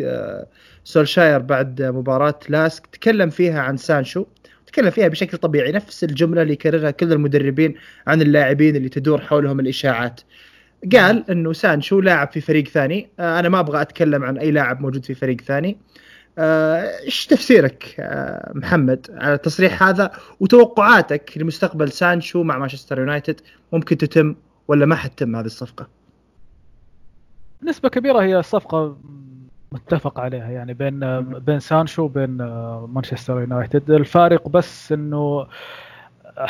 سولشاير 0.84 1.40
بعد 1.40 1.82
مباراة 1.82 2.40
لاسك 2.50 2.86
تكلم 2.86 3.30
فيها 3.30 3.62
عن 3.62 3.78
سانشو. 3.78 4.26
تكلم 4.68 4.90
فيها 4.90 5.08
بشكل 5.08 5.38
طبيعي 5.38 5.72
نفس 5.72 6.04
الجملة 6.04 6.42
اللي 6.42 6.54
يكررها 6.54 6.92
كل 6.92 7.12
المدربين 7.12 7.76
عن 8.08 8.22
اللاعبين 8.22 8.76
اللي 8.76 8.90
تدور 8.90 9.22
حولهم 9.22 9.60
الإشاعات. 9.60 10.22
قال 10.96 11.32
إنه 11.32 11.54
سانشو 11.54 12.02
لاعب 12.02 12.32
في 12.32 12.42
فريق 12.42 12.68
ثاني. 12.68 13.10
آه، 13.20 13.40
أنا 13.40 13.50
ما 13.50 13.60
أبغى 13.60 13.82
أتكلم 13.82 14.24
عن 14.24 14.38
أي 14.38 14.52
لاعب 14.52 14.82
موجود 14.82 15.06
في 15.06 15.14
فريق 15.14 15.42
ثاني. 15.42 15.70
آه، 15.70 16.01
إيش 16.38 17.26
تفسيرك 17.26 17.96
آه، 18.00 18.52
محمد 18.56 19.08
على 19.12 19.34
التصريح 19.34 19.84
هذا 19.84 20.12
وتوقعاتك 20.40 21.38
لمستقبل 21.38 21.92
سانشو 21.92 22.44
مع 22.44 22.58
مانشستر 22.58 23.00
يونايتد 23.00 23.42
ممكن 23.74 23.98
تتم 23.98 24.36
ولا 24.68 24.86
ما 24.86 24.96
حتتم 24.96 25.36
هذه 25.36 25.46
الصفقة؟ 25.46 25.88
نسبة 27.64 27.90
كبيرة 27.90 28.24
هي 28.24 28.44
صفقة 28.44 28.98
متفق 29.72 30.20
عليها 30.20 30.50
يعني 30.50 30.74
بين 30.74 31.22
بين 31.22 31.60
سانشو 31.60 32.04
وبين 32.04 32.38
مانشستر 32.88 33.40
يونايتد 33.40 33.92
الفارق 33.92 34.50
بس 34.50 34.92
إنه 34.92 35.48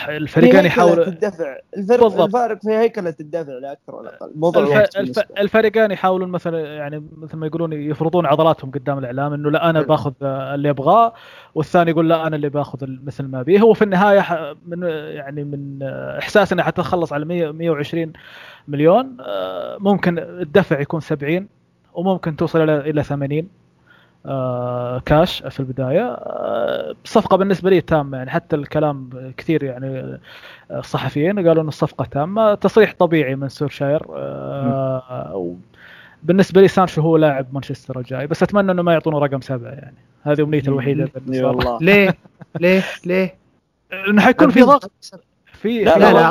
الفريقين 0.09 0.65
يحاولوا 0.65 1.07
الدفع 1.07 1.57
الفرق 1.77 2.21
الفارق 2.21 2.61
في 2.61 2.71
هيكلة 2.71 3.15
الدفع 3.19 3.53
لا 3.53 3.71
أكثر 3.71 3.95
ولا 3.95 4.15
أقل. 4.15 4.31
الف... 4.73 4.97
الف... 4.97 5.19
الفريقين 5.37 5.91
يحاولون 5.91 6.29
مثلا 6.29 6.59
يعني 6.59 7.03
مثل 7.17 7.37
ما 7.37 7.47
يقولون 7.47 7.73
يفرضون 7.73 8.25
عضلاتهم 8.25 8.71
قدام 8.71 8.97
الإعلام 8.97 9.33
إنه 9.33 9.51
لا 9.51 9.69
أنا 9.69 9.81
باخذ 9.81 10.13
اللي 10.23 10.69
أبغاه 10.69 11.13
والثاني 11.55 11.91
يقول 11.91 12.09
لا 12.09 12.27
أنا 12.27 12.35
اللي 12.35 12.49
باخذ 12.49 12.77
مثل 13.03 13.23
ما 13.23 13.41
أبيه. 13.41 13.59
هو 13.59 13.73
في 13.73 13.81
النهاية 13.81 14.55
من 14.65 14.83
يعني 14.87 15.43
من 15.43 15.83
إحساس 16.17 16.53
إنه 16.53 16.63
حتتخلص 16.63 17.13
على 17.13 17.25
100 17.25 17.51
120 17.51 18.13
مليون 18.67 19.17
آه، 19.21 19.77
ممكن 19.79 20.19
الدفع 20.19 20.79
يكون 20.79 20.99
70 20.99 21.47
وممكن 21.93 22.35
توصل 22.35 22.61
إلى 22.61 22.89
إلى 22.89 23.03
80 23.03 23.39
آه 23.39 23.60
كاش 25.05 25.43
في 25.49 25.59
البداية. 25.59 26.13
آه 26.13 26.95
صفقة 27.03 27.37
بالنسبة 27.37 27.69
لي 27.69 27.81
تامة 27.81 28.17
يعني 28.17 28.29
حتى 28.29 28.55
الكلام 28.55 29.09
كثير 29.37 29.63
يعني 29.63 30.19
الصحفيين 30.71 31.39
آه، 31.39 31.47
قالوا 31.47 31.63
إن 31.63 31.67
الصفقة 31.67 32.05
تامة. 32.05 32.55
تصريح 32.55 32.93
طبيعي 32.99 33.35
من 33.35 33.49
سولشاير. 33.49 34.05
آه 34.09 35.55
بالنسبة 36.23 36.61
لي 36.61 36.67
سانشو 36.67 37.01
هو 37.01 37.17
لاعب 37.17 37.53
مانشستر 37.53 37.99
الجاي 37.99 38.27
بس 38.27 38.43
أتمنى 38.43 38.71
إنه 38.71 38.81
ما 38.81 38.93
يعطونه 38.93 39.19
رقم 39.19 39.41
سبعة 39.41 39.71
يعني. 39.71 39.95
هذه 40.23 40.41
أمنيتي 40.41 40.67
الوحيدة 40.67 41.09
بالنسبة 41.15 41.51
لي. 41.51 41.77
ليه؟ 41.81 42.17
ليه؟ 42.59 42.83
ليه؟ 43.05 43.35
إنه 44.09 44.21
حيكون 44.21 44.49
في 44.49 44.61
ضغط. 44.61 44.91
في 45.61 45.83
لا 45.83 45.97
لا, 45.97 46.13
لا, 46.13 46.29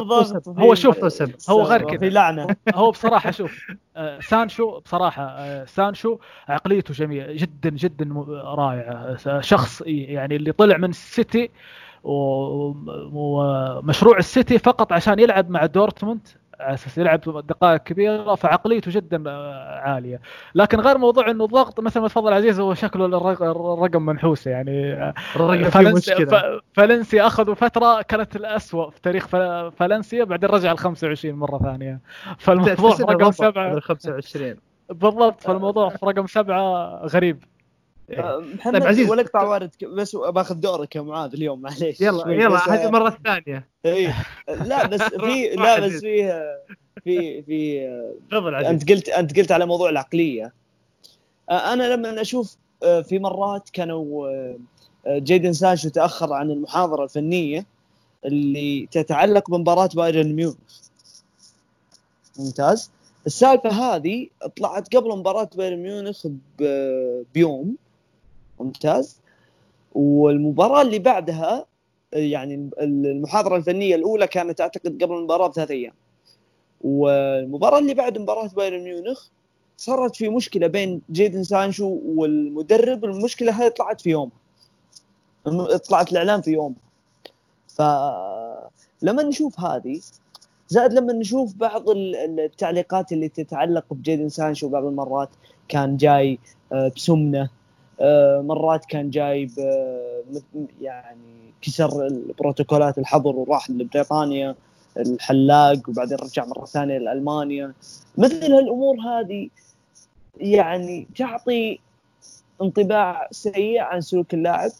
هو 0.59 0.75
شوف 0.75 1.23
هو 1.51 1.63
غير 1.63 1.83
كذا. 1.83 1.99
في 1.99 2.11
لعنة. 2.11 2.57
هو 2.75 2.91
بصراحة 2.91 3.31
شوف 3.31 3.67
آه، 3.97 4.21
سانشو 4.21 4.81
بصراحة 4.81 5.23
آه، 5.23 5.65
سانشو 5.65 6.19
عقليته 6.49 6.95
جميلة 6.95 7.33
جدا 7.33 7.71
جدا 7.71 8.25
رائعة. 8.45 9.41
شخص 9.41 9.83
يعني 9.87 10.37
اللي 10.37 10.53
طلع 10.53 10.77
من 10.77 10.91
السيتي 10.91 11.51
ومشروع 13.03 14.19
السيتي 14.19 14.59
فقط 14.59 14.93
عشان 14.93 15.19
يلعب 15.19 15.51
مع 15.51 15.67
دورتموند. 15.67 16.29
على 16.61 16.75
أساس 16.75 16.99
يلعب 16.99 17.21
دقائق 17.47 17.83
كبيرة 17.83 18.35
فعقليته 18.35 18.91
جدا 18.91 19.31
عالية. 19.81 20.21
لكن 20.55 20.81
غير 20.81 20.99
موضوع 20.99 21.31
إنه 21.31 21.45
الضغط 21.45 21.81
مثل 21.81 22.01
ما 22.01 22.09
تفضل 22.09 22.33
عزيز 22.33 22.61
هو 22.61 22.75
شكله 22.75 23.07
الرقم 23.07 24.07
منحوس 24.07 24.47
يعني. 24.47 25.13
فالنسي, 25.71 26.27
فالنسي 26.73 27.23
أخذوا 27.23 27.55
فترة 27.55 28.03
كانت 28.03 28.37
الاسوء 28.37 28.91
في 28.91 29.01
تاريخ 29.01 29.27
فالنسيا 29.71 30.25
بعدين 30.25 30.51
رجع 30.51 30.73
ال 30.73 30.79
25 30.79 31.35
مرة 31.35 31.59
ثانية. 31.59 32.01
فالموضوع 32.39 32.97
رقم 33.01 33.31
سبعه 33.31 33.81
25 33.81 34.57
بالضبط 34.89 35.41
فالموضوع 35.41 35.89
في 35.89 36.07
رقم 36.07 36.27
سبعة 36.27 36.97
غريب. 37.07 37.45
محمد 38.19 38.81
طيب 38.81 38.89
عزيز 38.89 39.11
ولا 39.11 39.23
أقطع 39.23 39.43
وارد 39.43 39.71
بس 39.83 40.17
باخذ 40.17 40.55
دورك 40.55 40.97
يا 40.97 41.01
معاذ 41.01 41.33
اليوم 41.35 41.61
معليش. 41.61 42.01
يلا 42.01 42.33
يلا 42.33 42.75
هذه 42.75 42.87
المره 42.87 43.09
الثانية 43.09 43.69
اي 43.87 44.15
لا 44.49 44.87
بس 44.87 45.01
في 45.25 45.49
لا 45.57 45.81
بس 45.81 45.93
في 45.93 46.43
في 47.05 47.43
في 47.43 47.89
تفضل 48.31 48.55
أنت 48.55 48.91
قلت 48.91 49.09
أنت 49.09 49.39
قلت 49.39 49.53
على 49.53 49.67
موضوع 49.67 49.91
العقلية. 49.91 50.53
آه، 51.51 51.73
أنا 51.73 51.95
لما 51.95 52.21
أشوف 52.21 52.57
آه، 52.83 53.01
في 53.01 53.19
مرات 53.19 53.71
كانوا 53.71 54.29
جيدن 55.09 55.53
سانشو 55.53 55.89
تأخر 55.89 56.33
عن 56.33 56.51
المحاضرة 56.51 57.05
الفنية 57.05 57.67
اللي 58.25 58.89
تتعلق 58.91 59.51
بمباراة 59.51 59.91
بايرن 59.95 60.33
ميونخ. 60.33 60.57
ممتاز. 62.39 62.91
السالفة 63.27 63.71
هذه 63.71 64.29
طلعت 64.57 64.97
قبل 64.97 65.09
مباراة 65.19 65.51
بايرن 65.57 65.83
ميونخ 65.83 66.27
بيوم. 67.35 67.77
ممتاز. 68.61 69.21
والمباراة 69.93 70.83
اللي 70.83 70.99
بعدها 70.99 71.67
يعني 72.13 72.71
المحاضرة 72.81 73.57
الفنية 73.57 73.95
الأولى 73.95 74.27
كانت 74.27 74.61
أعتقد 74.61 75.03
قبل 75.03 75.15
المباراة 75.15 75.49
بثلاث 75.49 75.71
أيام. 75.71 75.95
والمباراة 76.81 77.79
اللي 77.79 77.95
بعد 77.95 78.19
مباراة 78.19 78.49
بايرن 78.49 78.85
ميونخ 78.85 79.29
صارت 79.77 80.17
في 80.17 80.29
مشكلة 80.29 80.67
بين 80.67 81.03
جيدن 81.11 81.43
سانشو 81.43 81.99
والمدرب. 82.05 83.05
المشكلة 83.05 83.53
هذه 83.53 83.69
طلعت 83.69 84.01
في 84.01 84.11
يوم 84.11 84.31
طلعت 85.89 86.13
الإعلام 86.13 86.41
في 86.41 86.51
يوم 86.51 86.75
فلما 87.69 89.23
نشوف 89.23 89.61
هذه 89.61 90.01
زائد 90.69 90.93
لما 90.93 91.13
نشوف 91.13 91.55
بعض 91.55 91.85
التعليقات 91.89 93.13
اللي 93.13 93.29
تتعلق 93.29 93.85
بجيدن 93.91 94.29
سانشو 94.29 94.69
بعض 94.69 94.85
المرات 94.85 95.29
كان 95.69 95.97
جاي 95.97 96.39
آه، 96.73 96.93
بسمنة 96.97 97.51
مرات 98.41 98.85
كان 98.85 99.11
جايب 99.11 99.51
آه، 99.59 100.23
يعني 100.81 101.53
كسر 101.63 102.09
بروتوكولات 102.39 102.99
الحظر 102.99 103.37
وراح 103.37 103.71
لبريطانيا 103.71 104.55
الحلاق 104.97 105.89
وبعدين 105.89 106.19
رجع 106.19 106.45
مرة 106.45 106.65
ثانية 106.65 106.99
لألمانيا. 106.99 107.73
مثل 108.19 108.53
هالأمور 108.53 108.97
هذه 109.01 109.49
يعني 110.41 111.07
تعطي 111.17 111.79
انطباع 112.63 113.29
سيء 113.31 113.81
عن 113.81 114.01
سلوك 114.01 114.35
اللاعب. 114.35 114.71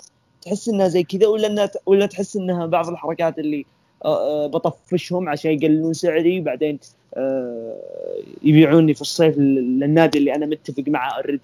تحس 0.43 0.69
إنها 0.69 0.89
زي 0.89 1.03
كذا 1.03 1.27
ولا 1.27 1.71
ولا 1.87 2.07
تحس 2.07 2.37
إنها 2.37 2.67
بعض 2.67 2.89
الحركات 2.89 3.39
اللي 3.39 3.67
آه، 4.05 4.47
بطفشهم 4.47 5.29
عشان 5.29 5.51
يقللون 5.51 5.93
سعري 5.93 6.41
بعدين 6.41 6.79
يبيعوني 8.43 8.95
في 8.95 9.01
الصيف 9.01 9.39
للنادي 9.39 10.19
اللي 10.19 10.35
أنا 10.35 10.47
متفق 10.47 10.85
معه 10.87 11.11
already 11.11 11.43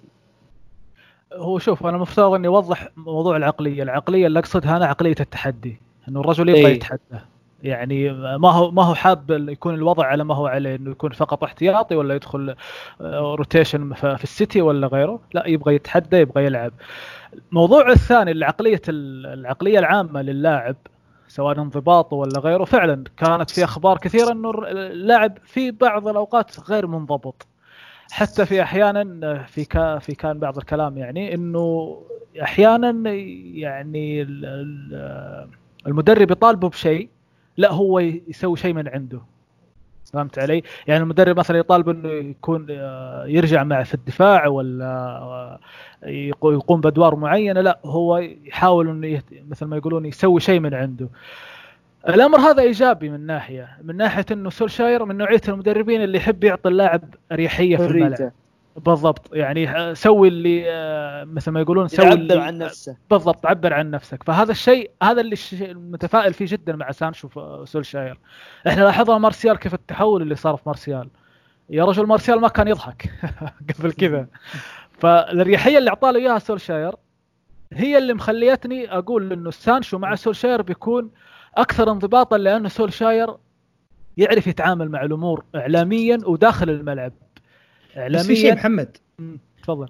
هو 1.33 1.59
شوف 1.59 1.85
أنا 1.85 1.97
مفترض 1.97 2.33
إني 2.33 2.47
أوضح 2.47 2.87
موضوع 2.97 3.37
العقلية، 3.37 3.83
العقلية 3.83 4.27
اللي 4.27 4.39
أقصدها 4.39 4.77
أنا 4.77 4.85
عقلية 4.85 5.15
التحدي، 5.19 5.81
إنه 6.09 6.19
الرجل 6.19 6.49
يبغى 6.49 6.65
إيه. 6.65 6.75
يتحدى 6.75 7.19
يعني 7.63 8.11
ما 8.37 8.51
هو 8.51 8.71
ما 8.71 8.83
هو 8.83 8.95
حاب 8.95 9.31
يكون 9.49 9.73
الوضع 9.73 10.05
على 10.05 10.23
ما 10.23 10.35
هو 10.35 10.47
عليه 10.47 10.75
إنه 10.75 10.91
يكون 10.91 11.11
فقط 11.11 11.43
احتياطي 11.43 11.95
ولا 11.95 12.15
يدخل 12.15 12.55
rotation 13.01 13.91
آه، 13.91 14.15
في 14.15 14.23
السيتي 14.23 14.61
ولا 14.61 14.87
غيره، 14.87 15.19
لا 15.33 15.47
يبغى 15.47 15.75
يتحدى 15.75 16.17
يبغى 16.17 16.45
يلعب. 16.45 16.73
الموضوع 17.51 17.91
الثاني 17.91 18.31
العقلية 18.31 18.81
العقلية 18.87 19.79
العامة 19.79 20.21
للاعب 20.21 20.75
سواء 21.27 21.59
انضباطه 21.59 22.15
ولا 22.15 22.39
غيره 22.39 22.63
فعلا 22.63 23.03
كانت 23.17 23.49
في 23.49 23.63
أخبار 23.63 23.97
كثيرة 23.97 24.31
إنه 24.31 24.51
اللاعب 24.71 25.37
في 25.43 25.71
بعض 25.71 26.07
الأوقات 26.07 26.69
غير 26.69 26.87
منضبط 26.87 27.47
حتى 28.11 28.45
في 28.45 28.61
أحيانا 28.61 29.43
في 29.43 29.65
كا 29.65 29.99
في 29.99 30.15
كان 30.15 30.39
بعض 30.39 30.57
الكلام 30.57 30.97
يعني 30.97 31.33
إنه 31.33 31.97
أحيانا 32.41 33.11
يعني 33.53 34.21
المدرب 35.87 36.31
يطالبه 36.31 36.69
بشيء 36.69 37.09
لا 37.57 37.71
هو 37.71 37.99
يسوي 37.99 38.57
شيء 38.57 38.73
من 38.73 38.87
عنده 38.87 39.21
فهمت 40.13 40.39
علي؟ 40.39 40.63
يعني 40.87 41.03
المدرب 41.03 41.39
مثلا 41.39 41.57
يطالب 41.57 41.89
إنه 41.89 42.09
يكون 42.09 42.69
يرجع 43.25 43.63
معه 43.63 43.83
في 43.83 43.93
الدفاع 43.93 44.47
ولا 44.47 45.59
يقوم 46.43 46.81
بأدوار 46.81 47.15
معينة 47.15 47.61
لا 47.61 47.79
هو 47.85 48.17
يحاول 48.17 48.89
إنه 48.89 49.21
مثل 49.49 49.65
ما 49.65 49.77
يقولون 49.77 50.05
يسوي 50.05 50.39
شيء 50.39 50.59
من 50.59 50.73
عنده. 50.73 51.09
الأمر 52.09 52.39
هذا 52.39 52.61
إيجابي 52.61 53.09
من 53.09 53.25
ناحية 53.25 53.77
من 53.83 53.97
ناحية 53.97 54.25
إنه 54.31 54.49
سولشاير 54.49 55.05
من 55.05 55.17
نوعية 55.17 55.41
المدربين 55.47 56.03
اللي 56.03 56.17
يحب 56.17 56.43
يعطي 56.43 56.69
اللاعب 56.69 57.15
أريحية 57.31 57.77
في 57.77 57.85
الملعب. 57.85 58.31
بالضبط. 58.75 59.29
يعني 59.33 59.95
سوي 59.95 60.27
اللي 60.27 60.63
آه، 60.67 61.23
مثل 61.23 61.51
ما 61.51 61.59
يقولون 61.59 61.87
سوي 61.87 62.13
اللي 62.13 62.41
عن 62.41 62.57
نفسه. 62.57 62.95
بالضبط 63.09 63.45
عبر 63.45 63.73
عن 63.73 63.91
نفسك. 63.91 64.23
فهذا 64.23 64.51
الشيء 64.51 64.91
هذا 65.03 65.21
اللي 65.21 65.35
متفائل 65.61 66.33
فيه 66.33 66.45
جدا 66.49 66.75
مع 66.75 66.91
سانشو 66.91 67.29
سولشاير. 67.65 68.19
إحنا 68.67 68.81
لاحظنا 68.81 69.17
مارسيال 69.17 69.57
كيف 69.57 69.73
التحول 69.73 70.21
اللي 70.21 70.35
صار 70.35 70.55
في 70.55 70.63
مارسيال. 70.65 71.09
يا 71.69 71.85
رجل 71.85 72.05
مارسيال 72.05 72.41
ما 72.41 72.47
كان 72.47 72.67
يضحك 72.67 73.09
قبل 73.79 73.91
كذا. 73.91 74.27
فالأريحية 74.99 75.77
اللي 75.77 75.89
أعطاه 75.89 76.15
إياها 76.15 76.39
سولشاير 76.39 76.95
هي 77.73 77.97
اللي 77.97 78.13
مخليتني 78.13 78.97
أقول 78.97 79.33
إنه 79.33 79.51
سانشو 79.51 79.97
مع 79.97 80.15
سولشاير 80.15 80.61
بيكون 80.61 81.11
أكثر 81.55 81.91
انضباطا 81.91 82.37
لأنه 82.37 82.69
سولشاير 82.69 83.35
يعرف 84.17 84.47
يتعامل 84.47 84.89
مع 84.89 85.03
الأمور 85.03 85.43
اعلاميا 85.55 86.19
وداخل 86.25 86.69
الملعب. 86.69 87.13
اعلاميا 87.97 88.19
بس 88.19 88.27
في 88.27 88.35
شيء 88.35 88.53
محمد. 88.53 88.97
تفضل. 89.63 89.87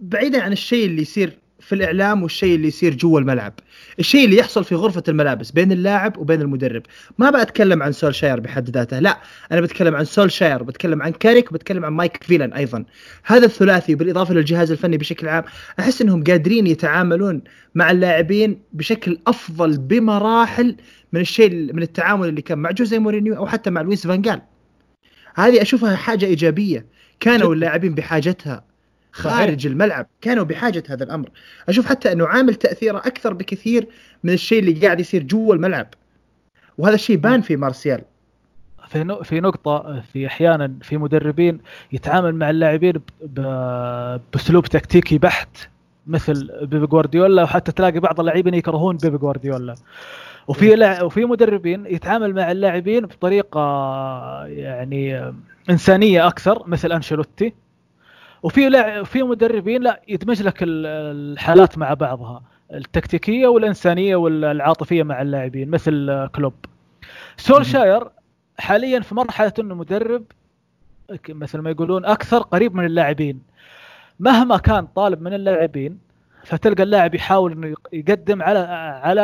بعيدا 0.00 0.42
عن 0.42 0.52
الشيء 0.52 0.86
اللي 0.86 1.02
يصير 1.02 1.38
في 1.64 1.74
الإعلام 1.74 2.22
والشيء 2.22 2.54
اللي 2.54 2.68
يصير 2.68 2.94
جوا 2.94 3.20
الملعب. 3.20 3.52
الشيء 3.98 4.24
اللي 4.24 4.36
يحصل 4.36 4.64
في 4.64 4.74
غرفة 4.74 5.02
الملابس 5.08 5.50
بين 5.50 5.72
اللاعب 5.72 6.18
وبين 6.18 6.40
المدرب. 6.40 6.82
ما 7.18 7.30
بتكلم 7.30 7.82
عن 7.82 7.92
سولشاير 7.92 8.40
بحد 8.40 8.70
ذاته 8.70 8.98
لا. 8.98 9.18
أنا 9.52 9.60
بتكلم 9.60 9.96
عن 9.96 10.04
سولشاير 10.04 10.62
بتكلم 10.62 11.02
عن 11.02 11.12
كاريك 11.12 11.50
وبتكلم 11.50 11.84
عن 11.84 11.92
مايك 11.92 12.24
فيلان 12.24 12.52
أيضا. 12.52 12.84
هذا 13.24 13.46
الثلاثي 13.46 13.94
بالإضافة 13.94 14.34
للجهاز 14.34 14.70
الفني 14.70 14.96
بشكل 14.96 15.28
عام 15.28 15.44
أحس 15.78 16.02
إنهم 16.02 16.24
قادرين 16.24 16.66
يتعاملون 16.66 17.42
مع 17.74 17.90
اللاعبين 17.90 18.62
بشكل 18.72 19.18
أفضل 19.26 19.78
بمراحل 19.78 20.76
من 21.12 21.20
الشيء 21.20 21.50
من 21.50 21.82
التعامل 21.82 22.28
اللي 22.28 22.42
كان 22.42 22.58
مع 22.58 22.70
جوزي 22.70 22.98
مورينيو 22.98 23.36
أو 23.36 23.46
حتى 23.46 23.70
مع 23.70 23.80
لويس 23.80 24.06
فانجال. 24.06 24.42
هذه 25.34 25.62
أشوفها 25.62 25.96
حاجة 25.96 26.26
إيجابية. 26.26 26.86
كانوا 27.20 27.54
اللاعبين 27.54 27.94
بحاجتها. 27.94 28.73
خارج 29.14 29.60
صحيح. 29.60 29.72
الملعب 29.72 30.06
كانوا 30.20 30.44
بحاجة 30.44 30.82
هذا 30.88 31.04
الأمر. 31.04 31.28
أشوف 31.68 31.86
حتى 31.86 32.12
أنه 32.12 32.26
عامل 32.26 32.54
تأثيره 32.54 32.98
أكثر 32.98 33.32
بكثير 33.32 33.86
من 34.24 34.32
الشيء 34.32 34.58
اللي 34.58 34.72
قاعد 34.72 35.00
يصير 35.00 35.22
جوا 35.22 35.54
الملعب. 35.54 35.86
وهذا 36.78 36.94
الشيء 36.94 37.16
بان 37.16 37.40
في 37.40 37.56
مارسيال. 37.56 38.02
في 38.88 39.18
في 39.24 39.40
نقطة 39.40 40.00
في 40.12 40.26
أحيانا 40.26 40.72
في 40.82 40.98
مدربين 40.98 41.60
يتعامل 41.92 42.34
مع 42.34 42.50
اللاعبين 42.50 42.94
بأسلوب 43.22 44.66
تكتيكي 44.66 45.18
بحت 45.18 45.68
مثل 46.06 46.66
بيب 46.66 46.88
جوارديولا 46.88 47.42
وحتى 47.42 47.72
تلاقي 47.72 48.00
بعض 48.00 48.20
اللاعبين 48.20 48.54
يكرهون 48.54 48.96
بيب 48.96 49.16
جوارديولا. 49.16 49.74
وفي 50.48 50.74
لا 50.74 51.02
وفي 51.02 51.24
مدربين 51.24 51.86
يتعامل 51.86 52.34
مع 52.34 52.52
اللاعبين 52.52 53.06
بطريقة 53.06 53.60
يعني 54.46 55.32
إنسانية 55.70 56.26
أكثر 56.26 56.66
مثل 56.66 56.92
أنشيلوتي. 56.92 57.52
وفي 58.44 59.04
في 59.04 59.22
مدربين 59.22 59.82
لا 59.82 60.00
يدمج 60.08 60.42
لك 60.42 60.58
الحالات 60.62 61.78
مع 61.78 61.94
بعضها 61.94 62.42
التكتيكية 62.74 63.46
والإنسانية 63.46 64.16
والعاطفية 64.16 65.02
مع 65.02 65.22
اللاعبين 65.22 65.70
مثل 65.70 66.26
كلوب. 66.34 66.54
سولشاير 67.36 68.08
حاليا 68.58 69.00
في 69.00 69.14
مرحلة 69.14 69.52
إنه 69.58 69.74
مدرب 69.74 70.24
مثل 71.28 71.58
ما 71.58 71.70
يقولون 71.70 72.04
أكثر 72.04 72.38
قريب 72.38 72.74
من 72.74 72.84
اللاعبين. 72.84 73.42
مهما 74.20 74.56
كان 74.56 74.86
طالب 74.86 75.22
من 75.22 75.34
اللاعبين 75.34 75.98
فتلقى 76.44 76.82
اللاعب 76.82 77.14
يحاول 77.14 77.52
إنه 77.52 77.74
يقدم 77.92 78.42
على 78.42 78.58
على 79.02 79.22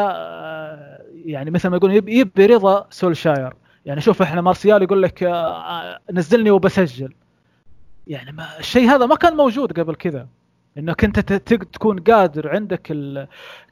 يعني 1.24 1.50
مثل 1.50 1.68
ما 1.68 1.76
يقولون 1.76 1.96
يبي 1.96 2.46
رضا 2.46 2.86
سولشاير. 2.90 3.52
يعني 3.86 4.00
شوف 4.00 4.22
إحنا 4.22 4.40
مارسيال 4.40 4.82
يقول 4.82 5.02
لك 5.02 5.22
آه، 5.22 5.98
نزلني 6.12 6.50
وبسجل. 6.50 7.12
يعني 8.10 8.32
ما 8.32 8.58
الشيء 8.58 8.88
هذا 8.88 9.06
ما 9.06 9.14
كان 9.14 9.36
موجود 9.36 9.80
قبل 9.80 9.94
كذا. 9.94 10.26
انك 10.78 11.04
انت 11.04 11.18
تكون 11.20 11.98
قادر 11.98 12.48
عندك 12.48 12.96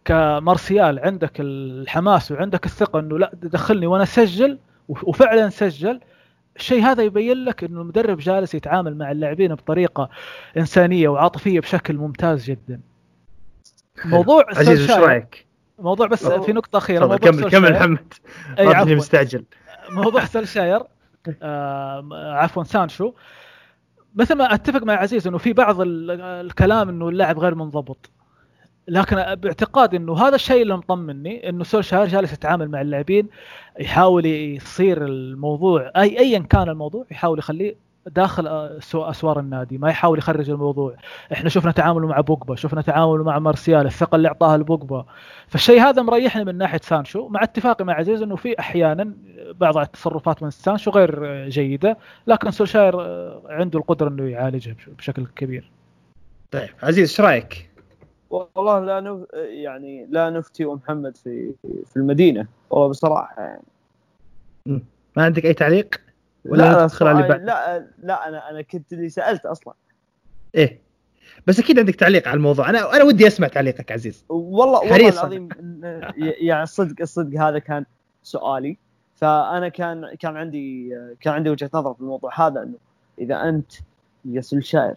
كمارسيال 0.05 0.99
عندك 0.99 1.33
الحماس 1.41 2.33
وعندك 2.33 2.67
الثقة 2.67 3.01
إنه 3.01 3.19
لا 3.19 3.31
دخلني 3.35 3.87
وأنا 3.87 4.03
أسجل 4.03 4.59
وفعلا 4.89 5.49
سجل 5.49 6.01
الشيء 6.57 6.83
هذا 6.83 7.03
يبين 7.03 7.45
لك 7.45 7.65
إنه 7.65 7.81
المدرب 7.81 8.19
جالس 8.19 8.55
يتعامل 8.55 8.97
مع 8.97 9.11
اللاعبين 9.11 9.55
بطريقة 9.55 10.09
إنسانية 10.57 11.09
وعاطفية 11.09 11.61
بشكل 11.61 11.97
ممتاز 11.97 12.45
جدا. 12.45 12.81
موضوع 14.05 14.45
عزيز 14.49 14.81
إيش 14.81 14.91
رأيك؟ 14.91 15.47
موضوع 15.79 16.07
بس 16.07 16.27
في 16.27 16.53
نقطة 16.53 16.77
أخيرة 16.77 17.07
موضوع 17.07 17.17
كمل 17.17 17.51
كمل 17.51 17.73
محمد 17.73 18.15
أي 18.59 18.97
مستعجل. 18.97 19.45
موضوع 19.91 20.25
سولشاير 20.25 20.83
آه 21.43 22.09
عفوا 22.13 22.65
سانشو. 22.65 23.13
مثل 24.19 24.35
ما 24.35 24.55
أتفق 24.55 24.83
مع 24.83 24.93
عزيز 24.93 25.27
إنه 25.27 25.39
في 25.39 25.53
بعض 25.53 25.77
الكلام 25.81 26.89
إنه 26.89 27.09
اللاعب 27.09 27.39
غير 27.39 27.55
منضبط. 27.55 28.11
لكن 28.89 29.17
باعتقاد 29.17 29.95
إنه 29.95 30.19
هذا 30.19 30.35
الشيء 30.35 30.63
اللي 30.63 30.77
مطمني 30.77 31.49
إنه 31.49 31.65
سولشاير 31.65 32.07
جالس 32.07 32.33
يتعامل 32.33 32.69
مع 32.71 32.81
اللاعبين 32.81 33.29
يحاول 33.81 34.27
يصير 34.27 35.05
الموضوع 35.05 35.93
اي 35.97 36.19
ايا 36.19 36.39
كان 36.39 36.69
الموضوع 36.69 37.05
يحاول 37.11 37.39
يخليه 37.39 37.75
داخل 38.07 38.47
أسوار 38.95 39.41
النادي 39.41 39.79
ما 39.79 39.91
يحاول 39.91 40.19
يخرج 40.19 40.51
الموضوع. 40.51 40.97
إحنا 41.33 41.49
شفنا 41.49 41.73
تعامله 41.73 42.07
مع 42.07 42.21
بوجبا 42.21 42.57
شفنا 42.57 42.83
تعامله 42.83 43.25
مع 43.25 43.39
مارسيال 43.39 43.87
الثقة 43.87 44.17
اللي 44.17 44.29
أعطاها 44.29 44.57
لبوجبا. 44.57 45.05
فالشيء 45.49 45.81
هذا 45.81 46.03
مريحني 46.03 46.45
من 46.45 46.59
ناحية 46.59 46.81
سانشو 46.83 47.29
مع 47.29 47.43
اتفاقي 47.43 47.85
مع 47.85 47.95
عزيز 47.95 48.23
إنه 48.23 48.37
في 48.37 48.59
أحيانا 48.59 49.13
بعض 49.53 49.79
التصرفات 49.79 50.43
من 50.43 50.51
سانشو 50.51 50.91
غير 50.91 51.49
جيدة 51.49 51.99
لكن 52.27 52.51
سولشاير 52.51 53.01
عنده 53.49 53.79
القدرة 53.79 54.09
إنه 54.09 54.25
يعالجها 54.25 54.75
بشكل 54.99 55.27
كبير. 55.37 55.71
طيب 56.51 56.69
عزيز 56.83 57.09
إيش 57.09 57.21
رأيك؟ 57.21 57.71
والله 58.31 58.85
لا 58.85 59.01
نف... 59.01 59.27
يعني 59.35 60.07
لا 60.11 60.31
نفتي 60.31 60.65
ومحمد 60.65 61.17
في 61.17 61.53
في 61.63 61.97
المدينة 61.97 62.47
والله 62.71 62.89
بصراحة 62.89 63.43
يعني. 63.43 63.63
ما 65.17 65.25
عندك 65.25 65.45
أي 65.45 65.55
تعليق؟ 65.55 66.08
ولا 66.49 66.63
لا 66.63 66.87
تدخل 66.87 67.07
على 67.07 67.29
بعد. 67.29 67.43
لا 67.43 67.87
لا 68.03 68.29
أنا 68.29 68.51
أنا 68.51 68.63
كنت 68.63 68.93
اللي 68.93 69.09
سألت 69.09 69.47
أصلا. 69.47 69.75
إيه. 70.55 70.81
بس 71.47 71.59
أكيد 71.59 71.79
عندك 71.79 71.95
تعليق 71.95 72.29
على 72.29 72.37
الموضوع. 72.37 72.71
أنا 72.71 72.97
أنا 72.97 73.05
ودي 73.05 73.27
أسمع 73.27 73.49
تعليقك 73.49 73.93
عزيز. 73.93 74.25
والله 74.29 74.81
والله 74.81 75.09
العظيم 75.09 75.49
يعني 76.17 76.63
الصدق 76.63 76.95
الصدق 77.01 77.41
هذا 77.41 77.59
كان 77.59 77.85
سؤالي. 78.23 78.77
فأنا 79.17 79.69
كان 79.69 80.15
كان 80.21 80.37
عندي 80.37 80.95
كان 81.21 81.35
عندي 81.35 81.51
وجهة 81.51 81.71
نظر 81.75 81.95
في 81.95 82.01
الموضوع 82.01 82.47
هذا 82.47 82.63
إنه 82.63 82.75
إذا 83.19 83.49
أنت 83.49 83.73
يا 84.25 84.41
شاير 84.41 84.95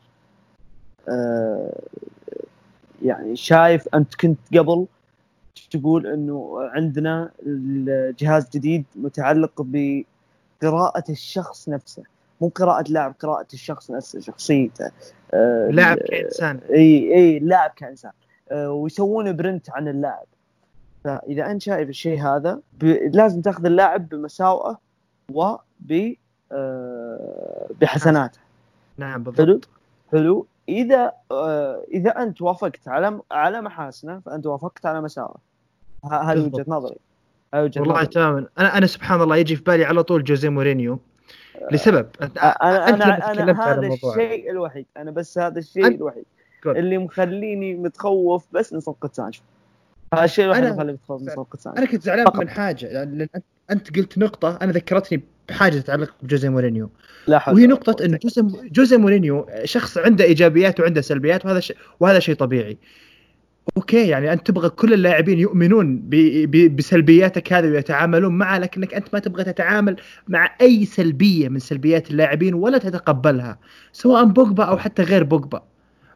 آه 1.10 1.80
يعني 3.02 3.36
شايف 3.36 3.88
أنت 3.96 4.16
كنت 4.16 4.58
قبل 4.58 4.86
تقول 5.72 6.08
إنه 6.08 6.58
عندنا 6.60 7.32
الجهاز 7.46 8.50
جديد 8.50 8.86
متعلق 8.96 9.62
ب 9.62 10.04
قراءة 10.62 11.04
الشخص 11.10 11.70
نفسه. 11.70 12.04
مو 12.42 12.52
قراءة 12.56 12.92
لاعب 12.92 13.16
قراءة 13.20 13.48
الشخص 13.54 13.92
نفسه 13.92 14.20
شخصيته. 14.20 14.92
آه 15.34 15.68
لاعب 15.68 15.98
كإنسان. 15.98 16.60
إي 16.70 17.16
إي 17.16 17.40
لاعب 17.40 17.70
كإنسان. 17.76 18.12
آه 18.52 18.72
ويسوون 18.72 19.36
برنت 19.36 19.70
عن 19.70 19.88
اللاعب. 19.88 20.26
فإذا 21.04 21.52
أنت 21.52 21.62
شايف 21.62 21.90
الشيء 21.90 22.22
هذا 22.22 22.60
لازم 23.14 23.42
تأخذ 23.42 23.66
اللاعب 23.66 24.10
بمساوئة 24.10 24.80
وب 25.34 26.16
آه 26.52 27.68
بحسناته. 27.82 28.40
نعم 28.98 29.24
بالضبط 29.24 29.40
حلو؟ 29.42 29.62
حلو. 30.12 30.46
إذا 30.70 31.12
آه 31.32 31.84
إذا 31.92 32.10
أنت 32.10 32.42
وافقت 32.42 32.88
على 32.88 33.20
على 33.32 33.62
محاسنة 33.62 34.20
فأنت 34.20 34.46
وافقت 34.46 34.86
على 34.86 35.02
مساوئة. 35.02 35.38
هذه 36.12 36.46
وجهة 36.46 36.66
نظري. 36.68 36.98
والله 37.54 38.04
تماما 38.04 38.46
أنا 38.60 38.78
أنا 38.78 38.88
سبحان 38.88 39.22
الله 39.22 39.38
يجي 39.38 39.56
في 39.56 39.64
بالي 39.64 39.86
على 39.86 40.04
طول 40.04 40.24
جوزيه 40.24 40.50
مورينيو 40.50 41.00
لسبب. 41.72 42.08
أنا 42.22 42.50
أنا, 42.90 43.32
أنا 43.32 43.72
هذا 43.72 43.88
الشيء 43.88 44.52
الوحيد 44.52 44.86
أنا 44.98 45.12
بس 45.12 45.38
هذا 45.38 45.60
الشيء 45.60 45.86
أنت... 45.86 45.96
الوحيد 45.96 46.24
قل. 46.66 46.78
اللي 46.78 46.98
مخليني 46.98 47.74
متخوف 47.74 48.46
بس 48.52 48.74
من 48.74 48.80
صفقة 48.80 49.10
سانشو. 49.14 49.42
هذا 50.14 50.24
الشيء 50.24 50.46
الوحيد 50.46 50.64
اللي 50.64 50.74
مخليني 50.74 50.94
متخوف 50.94 51.22
من 51.22 51.30
صفقة 51.30 51.58
سانشو. 51.58 51.78
أنا 51.78 51.86
كنت 51.86 52.04
زعلان 52.04 52.26
من 52.36 52.50
حاجة 52.50 52.94
لأن 52.94 53.28
أنت 53.72 53.98
قلت 53.98 54.18
نقطة 54.18 54.58
أنا 54.62 54.72
ذكرتني 54.72 55.24
بحاجة 55.50 55.80
تتعلق 55.80 56.14
بجوزيه 56.22 56.50
مورينيو. 56.50 56.90
لا 57.28 57.50
وهي 57.50 57.68
نقطة 57.68 58.06
انه 58.06 58.18
جوزيه 58.18 58.42
جوزيه 58.72 58.98
مورينيو 58.98 59.48
شخص 59.64 59.98
عنده 59.98 60.24
إيجابيات 60.24 60.80
وعنده 60.80 61.02
سلبيات 61.02 61.46
وهذا 61.46 61.60
شيء 61.60 61.78
وهذا 62.00 62.20
شيء 62.20 62.36
طبيعي. 62.36 62.78
okay 63.78 64.08
يعني 64.08 64.34
أنت 64.34 64.48
تبغى 64.48 64.70
كل 64.70 64.94
اللاعبين 64.94 65.40
يؤمنون 65.40 66.10
بسلبياتك 66.76 67.54
هذه 67.54 67.66
ويتعاملون 67.72 68.38
معها 68.38 68.60
لكنك 68.60 68.94
أنت 68.94 69.08
ما 69.14 69.20
تبغى 69.20 69.44
تتعامل 69.44 69.96
مع 70.28 70.56
أي 70.62 70.86
سلبية 70.86 71.50
من 71.50 71.60
سلبيات 71.60 72.12
اللاعبين 72.12 72.54
ولا 72.54 72.78
تتقبلها 72.78 73.60
سواء 73.92 74.26
بوجبا 74.26 74.64
أو 74.64 74.78
حتى 74.78 75.04
غير 75.04 75.24
بوجبا. 75.24 75.64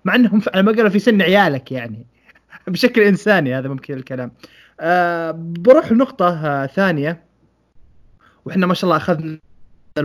مع 0.05 0.15
إنهم 0.15 0.41
على 0.53 0.63
ما 0.63 0.71
قالوا 0.71 0.89
في 0.89 0.99
سن 0.99 1.21
عيالك 1.21 1.71
يعني. 1.71 2.05
بشكل 2.67 3.01
إنساني 3.01 3.55
هذا 3.55 3.67
ممكن 3.67 3.93
الكلام. 3.93 4.31
أه 4.79 5.31
بروح 5.31 5.91
لنقطة 5.91 6.45
آه 6.47 6.65
ثانية. 6.65 7.23
وإحنا 8.45 8.67
ما 8.67 8.73
شاء 8.73 8.83
الله 8.85 8.97
أخذنا 8.97 9.39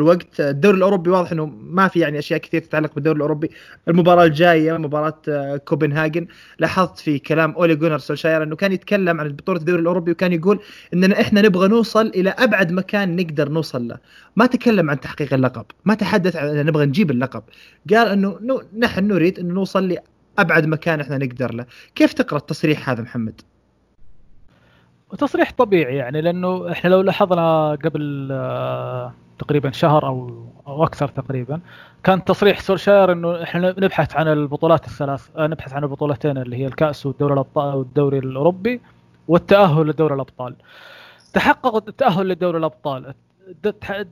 الوقت 0.00 0.40
الدوري 0.40 0.76
الأوروبي 0.76 1.10
واضح 1.10 1.32
إنه 1.32 1.46
ما 1.46 1.88
في 1.88 2.00
يعني 2.00 2.18
أشياء 2.18 2.40
كثير 2.40 2.60
تتعلق 2.60 2.94
بالدوري 2.94 3.16
الأوروبي. 3.16 3.50
المباراة 3.88 4.24
الجاية 4.24 4.76
مباراة 4.76 5.22
آه، 5.28 5.56
كوبنهاجن. 5.56 6.26
لاحظت 6.58 6.98
في 6.98 7.18
كلام 7.18 7.52
أولي 7.52 7.74
جونر 7.76 7.98
سولشاير 7.98 8.42
إنه 8.42 8.56
كان 8.56 8.72
يتكلم 8.72 9.20
عن 9.20 9.28
بطولة 9.28 9.58
الدوري 9.58 9.80
الأوروبي 9.80 10.10
وكان 10.10 10.32
يقول 10.32 10.60
إننا 10.94 11.20
إحنا 11.20 11.42
نبغى 11.42 11.68
نوصل 11.68 12.06
إلى 12.06 12.30
أبعد 12.30 12.72
مكان 12.72 13.16
نقدر 13.16 13.48
نوصل 13.48 13.88
له. 13.88 13.98
ما 14.36 14.46
تكلم 14.46 14.90
عن 14.90 15.00
تحقيق 15.00 15.34
اللقب. 15.34 15.64
ما 15.84 15.94
تحدث 15.94 16.36
عن 16.36 16.66
نبغى 16.66 16.86
نجيب 16.86 17.10
اللقب. 17.10 17.42
قال 17.90 18.08
إنه 18.08 18.60
نحن 18.78 19.08
نريد 19.08 19.38
إنه 19.38 19.54
نوصل 19.54 19.98
لأبعد 20.38 20.66
مكان 20.66 21.00
إحنا 21.00 21.18
نقدر 21.18 21.54
له. 21.54 21.66
كيف 21.94 22.12
تقرأ 22.12 22.38
التصريح 22.38 22.90
هذا 22.90 23.02
محمد؟ 23.02 23.40
وتصريح 25.12 25.52
طبيعي 25.58 25.96
يعني 25.96 26.20
لأنه 26.20 26.72
إحنا 26.72 26.88
لو 26.88 27.00
لاحظنا 27.00 27.78
قبل 27.84 28.28
آه، 28.32 29.14
تقريبا 29.40 29.70
شهر 29.70 30.06
أو 30.06 30.46
أو 30.66 30.84
أكثر 30.84 31.08
تقريبا. 31.08 31.60
كان 32.04 32.24
تصريح 32.24 32.60
سولشاير 32.60 33.12
إنه 33.12 33.42
إحنا 33.42 33.74
نبحث 33.78 34.16
عن 34.16 34.28
البطولات 34.28 34.86
الثلاث 34.86 35.28
آه، 35.36 35.46
نبحث 35.46 35.72
عن 35.72 35.82
البطولتين 35.84 36.38
اللي 36.38 36.56
هي 36.56 36.66
الكأس 36.66 37.06
والدوري 37.06 37.34
الأبطال 37.34 37.74
والدوري 37.74 38.18
الأوروبي 38.18 38.80
والتأهل 39.28 39.86
لدوري 39.86 40.14
الأبطال. 40.14 40.54
تحقق 41.32 41.76
التأهل 41.88 42.28
لدوري 42.28 42.58
الأبطال. 42.58 43.14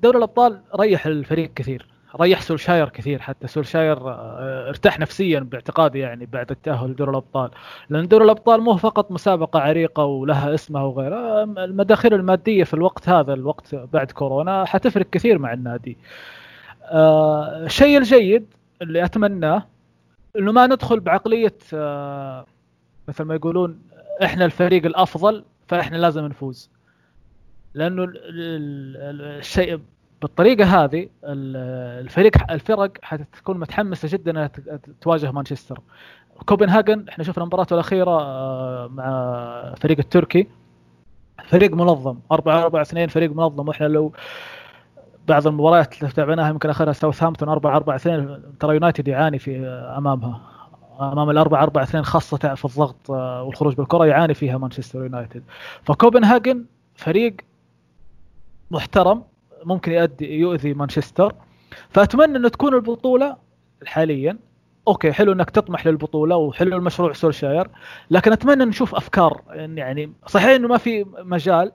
دوري 0.02 0.18
الأبطال 0.18 0.60
ريح 0.80 1.06
الفريق 1.06 1.50
كثير. 1.54 1.86
ريح 2.20 2.40
سولشاير 2.40 2.88
كثير 2.88 3.18
حتى. 3.18 3.46
سولشاير 3.46 3.96
آه، 4.10 4.68
ارتاح 4.68 4.98
نفسيا 4.98 5.40
باعتقادي 5.40 5.98
يعني 5.98 6.26
بعد 6.26 6.50
التأهل 6.50 6.90
لدوري 6.90 7.10
الأبطال. 7.10 7.50
لأن 7.90 8.08
دوري 8.08 8.24
الأبطال 8.24 8.60
مو 8.60 8.76
فقط 8.76 9.10
مسابقة 9.10 9.60
عريقة 9.60 10.04
ولها 10.04 10.54
اسمها 10.54 10.82
وغيرها 10.82 11.42
المداخيل 11.42 12.14
المادية 12.14 12.64
في 12.64 12.74
الوقت 12.74 13.08
هذا 13.08 13.34
الوقت 13.34 13.74
بعد 13.74 14.10
كورونا 14.10 14.64
حتفرق 14.64 15.06
كثير 15.10 15.38
مع 15.38 15.52
النادي. 15.52 15.96
آه، 16.82 17.64
الشيء 17.64 17.98
الجيد 17.98 18.46
اللي 18.82 19.04
أتمناه 19.04 19.66
إنه 20.38 20.52
ما 20.52 20.66
ندخل 20.66 21.00
بعقلية 21.00 21.54
آه، 21.74 22.46
مثل 23.08 23.24
ما 23.24 23.34
يقولون 23.34 23.80
إحنا 24.22 24.44
الفريق 24.44 24.84
الأفضل 24.86 25.44
فإحنا 25.68 25.96
لازم 25.96 26.26
نفوز. 26.26 26.70
لأنه 27.74 28.12
الشيء 28.14 29.80
بالطريقة 30.22 30.84
هذه 30.84 31.08
الفريق 31.24 32.50
الفرق 32.50 32.92
حتكون 33.02 33.58
متحمسة 33.58 34.08
جدا 34.12 34.30
إنها 34.30 34.50
تواجه 35.00 35.32
مانشستر. 35.32 35.80
كوبنهاجن 36.46 37.08
إحنا 37.08 37.24
شفنا 37.24 37.44
مباراته 37.44 37.74
الأخيرة 37.74 38.20
آه، 38.22 38.88
مع 38.88 39.74
فريق 39.80 39.98
التركي. 39.98 40.48
فريق 41.48 41.74
منظم 41.74 42.18
4 42.32 42.62
4 42.62 42.82
2 42.82 43.08
فريق 43.08 43.30
منظم. 43.32 43.68
وإحنا 43.68 43.86
لو 43.86 44.12
بعض 45.28 45.46
المباريات 45.46 46.02
اللي 46.02 46.12
تابعناها 46.12 46.50
يمكن 46.50 46.70
اخرها 46.70 46.92
ساوثهامبتون 46.92 47.48
4 47.48 47.76
4 47.76 47.96
2 47.96 48.42
ترى 48.60 48.74
يونايتد 48.74 49.08
يعاني 49.08 49.38
في 49.38 49.66
آه، 49.66 49.98
أمامها. 49.98 50.40
أمام 51.00 51.30
الأربعة 51.30 51.62
أربعة 51.62 51.82
اثنين 51.82 52.04
خاصة 52.04 52.54
في 52.54 52.64
الضغط 52.64 53.10
آه، 53.10 53.42
والخروج 53.42 53.74
بالكرة 53.74 54.06
يعاني 54.06 54.34
فيها 54.34 54.58
مانشستر 54.58 55.02
يونايتد 55.02 55.42
فكوبنهاجن 55.82 56.64
فريق 56.94 57.36
محترم. 58.70 59.22
ممكن 59.64 59.92
يؤدي 59.92 60.38
يؤذي 60.38 60.74
مانشستر. 60.74 61.34
فأتمنى 61.90 62.36
إنه 62.36 62.48
تكون 62.48 62.74
البطولة 62.74 63.36
حاليا. 63.86 64.38
أوكي 64.88 65.12
حلو 65.12 65.32
إنك 65.32 65.50
تطمح 65.50 65.86
للبطولة 65.86 66.36
وحلو 66.36 66.76
المشروع 66.76 67.12
سولشاير. 67.12 67.70
لكن 68.10 68.32
أتمنى 68.32 68.64
نشوف 68.64 68.94
أفكار 68.94 69.42
يعني 69.54 70.12
صحيح 70.26 70.48
إنه 70.48 70.68
ما 70.68 70.78
في 70.78 71.04
مجال 71.18 71.72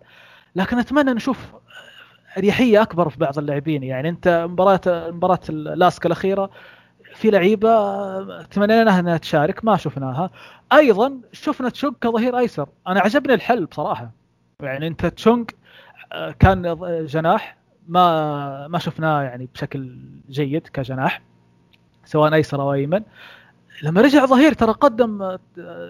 لكن 0.56 0.80
أتمنى 0.80 1.14
نشوف 1.14 1.54
أريحية 2.38 2.82
أكبر 2.82 3.10
في 3.10 3.20
بعض 3.20 3.38
اللاعبين. 3.38 3.84
يعني 3.84 4.10
أنت 4.10 4.46
مباراه 4.50 4.82
مباراة 4.88 5.40
لاسكا 5.50 6.08
الأخيرة 6.08 6.50
في 7.16 7.32
لعيبة 7.32 8.44
تمنينا 8.44 9.00
إنها 9.00 9.18
تشارك 9.18 9.66
ما 9.66 9.78
شفناها. 9.78 10.30
أيضا 10.74 11.20
شفنا 11.32 11.70
تشونج 11.70 11.94
كظهير 12.02 12.38
أيسر. 12.38 12.70
أنا 12.88 13.00
عجبني 13.00 13.34
الحل 13.34 13.66
بصراحة. 13.66 14.12
يعني 14.62 14.88
أنت 14.88 15.06
تشونج 15.06 15.50
آه، 16.12 16.32
كان 16.32 16.78
جناح 17.06 17.58
ما 17.88 18.68
ما 18.68 18.80
شفناه 18.80 19.24
يعني 19.24 19.50
بشكل 19.54 19.98
جيد 20.30 20.68
كجناح 20.68 21.22
سواء 22.06 22.34
أيسر 22.34 22.62
أو 22.62 22.74
أيمن. 22.74 23.02
لما 23.84 24.02
رجع 24.02 24.26
ظهير 24.26 24.54
ترى 24.54 24.72
قدم 24.72 25.38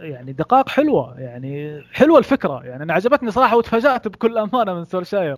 يعني 0.01 0.33
دقائق 0.33 0.69
حلوة 0.69 1.19
يعني 1.19 1.83
حلوة 1.93 2.19
الفكرة. 2.19 2.63
يعني 2.63 2.83
أنا 2.83 2.93
عجبتني 2.93 3.31
صراحة 3.31 3.57
وتفاجأت 3.57 4.07
بكل 4.07 4.37
أمانة 4.37 4.73
من 4.73 4.85
سولشاير. 4.85 5.37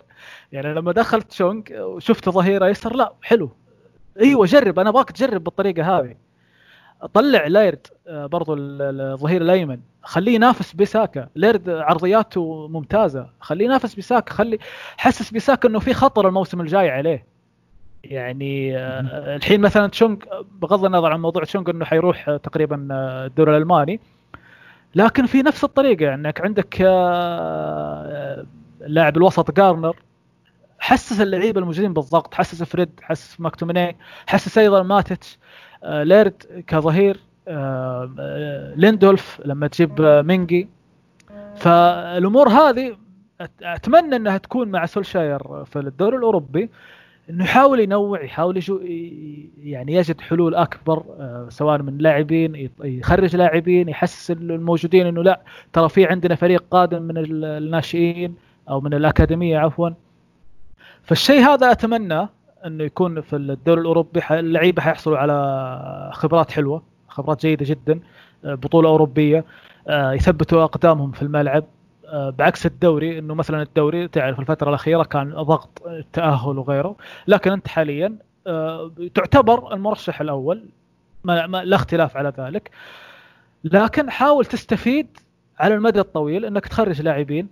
يعني 0.51 0.73
لما 0.73 0.91
دخلت 0.91 1.31
شونج 1.31 1.73
وشفت 1.73 2.29
ظهير 2.29 2.65
أيسر 2.65 2.95
لا 2.95 3.13
حلو. 3.21 3.49
أيوه 4.21 4.45
جرب 4.45 4.79
أنا 4.79 4.89
أبغاك 4.89 5.11
تجرب 5.11 5.43
بالطريقة 5.43 5.99
هذه. 5.99 6.15
طلع 7.13 7.47
لايرد 7.47 7.88
آه، 8.08 8.25
برضو 8.25 8.55
الظهير 8.58 9.41
الأيمن. 9.41 9.79
خليه 10.03 10.36
ينافس 10.36 10.73
بيساكا. 10.73 11.27
ليرد 11.36 11.69
عرضياته 11.69 12.67
ممتازة. 12.67 13.27
خليه 13.39 13.65
ينافس 13.65 13.95
بيساكا. 13.95 14.34
خلي 14.34 14.60
حسس 14.97 15.31
بيساكا 15.31 15.69
إنه 15.69 15.79
في 15.79 15.93
خطر 15.93 16.27
الموسم 16.27 16.62
الجاي 16.62 16.89
عليه. 16.89 17.25
يعني 18.03 18.77
آه، 18.77 19.36
الحين 19.36 19.62
مثلا 19.62 19.88
تشونج 19.88 20.23
بغض 20.51 20.86
النظر 20.86 21.12
عن 21.12 21.21
موضوع 21.21 21.43
تشونج 21.43 21.69
إنه 21.69 21.86
حيروح 21.86 22.29
آه، 22.29 22.38
تقريبا 22.38 22.88
الدوري 22.91 23.51
الألماني. 23.58 23.99
لكن 24.95 25.25
في 25.25 25.41
نفس 25.41 25.63
الطريقة 25.63 26.13
إنك 26.13 26.41
عندك 26.41 26.77
اللاعب 28.81 29.17
الوسط 29.17 29.51
جارنر. 29.51 29.95
حسس 30.79 31.21
اللعيبة 31.21 31.60
الموجودين 31.60 31.93
بالضغط. 31.93 32.34
حسس 32.34 32.63
فريد 32.63 32.89
حسس 33.01 33.39
ماكتوميني 33.39 33.95
حسس 34.27 34.58
أيضا 34.58 34.84
ماتيتش 34.84 35.38
آه، 35.38 35.39
ليرد 35.86 36.63
كظهير 36.67 37.19
آه، 37.48 38.12
آه، 38.19 38.74
ليندولف 38.76 39.41
لما 39.45 39.67
تجيب 39.67 40.02
مينجي. 40.02 40.67
فالأمور 41.56 42.50
هذه 42.50 42.98
أتمنى 43.62 44.15
إنها 44.15 44.38
تكون 44.38 44.67
مع 44.67 44.86
سولشاير 44.86 45.65
في 45.65 45.80
الدوري 45.80 46.17
الأوروبي 46.17 46.69
إنه 47.30 47.43
يحاول 47.43 47.80
ينوع 47.80 48.24
يحاول 48.24 48.58
يشو 48.58 48.80
يعني 49.63 49.93
يجد 49.93 50.21
حلول 50.21 50.56
أكبر 50.56 51.04
سواء 51.50 51.82
من 51.82 51.98
لاعبين 51.98 52.69
يخرج 52.84 53.36
لاعبين 53.36 53.89
يحسس 53.89 54.32
الموجودين 54.32 55.08
إنه 55.08 55.24
لا 55.24 55.41
ترى 55.74 55.89
في 55.89 56.06
عندنا 56.06 56.36
فريق 56.36 56.63
قادم 56.71 57.02
من 57.02 57.17
الناشئين 57.17 58.36
أو 58.69 58.82
من 58.82 58.93
الأكاديمية 58.93 59.60
عفوا. 59.60 59.89
فالشيء 61.04 61.39
هذا 61.39 61.71
أتمنى 61.71 62.28
إنه 62.65 62.84
يكون 62.84 63.21
في 63.21 63.36
الدوري 63.36 63.82
الأوروبي 63.82 64.21
اللعيبة 64.32 64.82
حيحصلوا 64.82 65.17
على 65.17 66.12
خبرات 66.13 66.51
حلوة 66.51 66.84
خبرات 67.08 67.41
جيدة 67.41 67.65
جدا 67.65 67.99
آه، 68.45 68.56
بطولة 68.56 68.89
أوروبية 68.89 69.45
آه، 69.88 70.13
يثبتوا 70.13 70.63
أقدامهم 70.63 71.12
في 71.12 71.21
الملعب. 71.21 71.63
آه، 72.06 72.30
بعكس 72.30 72.65
الدوري 72.65 73.19
إنه 73.19 73.34
مثلا 73.34 73.62
الدوري 73.62 74.08
تعرف 74.08 74.39
الفترة 74.39 74.69
الأخيرة 74.69 75.04
كان 75.04 75.30
ضغط 75.34 75.82
التأهل 75.88 76.58
وغيره 76.58 76.95
لكن 77.28 77.51
أنت 77.51 77.67
حاليا 77.67 78.17
تعتبر 79.13 79.73
المرشح 79.73 80.21
الأول 80.21 80.65
ما 81.23 81.63
لا 81.65 81.75
اختلاف 81.75 82.17
على 82.17 82.34
ذلك. 82.38 82.71
لكن 83.63 84.10
حاول 84.10 84.45
تستفيد 84.45 85.08
على 85.60 85.75
المدى 85.75 85.99
الطويل 85.99 86.45
إنك 86.45 86.67
تخرج 86.67 87.01
لاعبين 87.01 87.47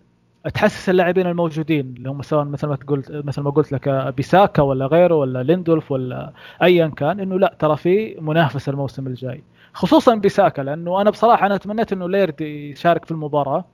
تحسس 0.50 0.90
اللاعبين 0.90 1.28
الموجودين 1.28 1.94
اللي 1.98 2.10
هم 2.10 2.22
سواء 2.22 2.46
مثل 2.46 2.68
ما 2.68 2.76
تقول 2.76 3.04
مثل 3.10 3.42
ما 3.42 3.50
قلت 3.50 3.72
لك 3.72 4.14
بيساكا 4.18 4.62
ولا 4.62 4.86
غيره 4.86 5.16
ولا 5.16 5.44
ليندولف 5.44 5.92
ولا 5.92 6.34
ايا 6.64 6.88
كان 6.88 7.20
إنه 7.20 7.40
لا 7.40 7.56
ترى 7.60 7.78
في 7.78 8.16
منافسه 8.22 8.70
الموسم 8.70 9.08
الجاي. 9.08 9.44
خصوصا 9.74 10.16
بيساكا 10.16 10.62
لأنه 10.62 11.02
أنا 11.02 11.10
بصراحة 11.10 11.46
أنا 11.46 11.58
تمنيت 11.58 11.94
إنه 11.94 12.10
ليرد 12.10 12.42
يشارك 12.42 13.06
في 13.06 13.12
المباراة. 13.12 13.66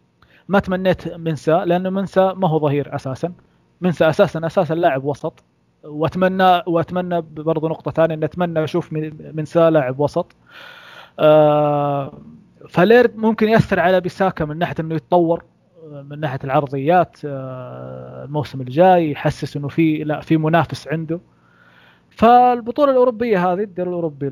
ما 0.48 0.60
تمنيت 0.60 1.08
منسى 1.16 1.52
لأنه 1.52 1.90
منسى 1.90 2.34
ما 2.36 2.48
هو 2.50 2.60
ظهير 2.60 2.96
أساسا. 2.96 3.34
منسى 3.82 4.10
أساسا 4.10 4.46
أساسا 4.46 4.74
لاعب 4.74 5.04
وسط. 5.04 5.44
واتمنى 5.84 6.62
وأتمنى 6.68 7.22
برضو 7.22 7.68
نقطة 7.68 7.92
ثانية 7.92 8.16
ان 8.16 8.24
أتمنى 8.24 8.64
أشوف 8.64 8.94
منسى 9.34 9.70
لاعب 9.70 10.00
وسط. 10.00 10.36
آه 11.20 12.14
فليرد 12.70 13.18
ممكن 13.18 13.50
يأثر 13.50 13.80
على 13.80 14.02
بيساكا 14.02 14.46
من 14.46 14.58
ناحية 14.58 14.76
إنه 14.80 14.96
يتطور. 14.96 15.44
من 16.04 16.20
ناحية 16.20 16.40
العرضيات 16.44 17.18
آه، 17.26 18.26
الموسم 18.26 18.62
الجاي 18.62 19.12
يحسس 19.12 19.58
إنه 19.58 19.68
في 19.68 20.04
لا 20.04 20.22
في 20.22 20.38
منافس 20.38 20.88
عنده. 20.88 21.20
فالبطولة 22.10 22.92
الأوروبية 22.92 23.52
هذه 23.54 23.64
الدوري 23.64 23.90
الأوروبي 23.90 24.32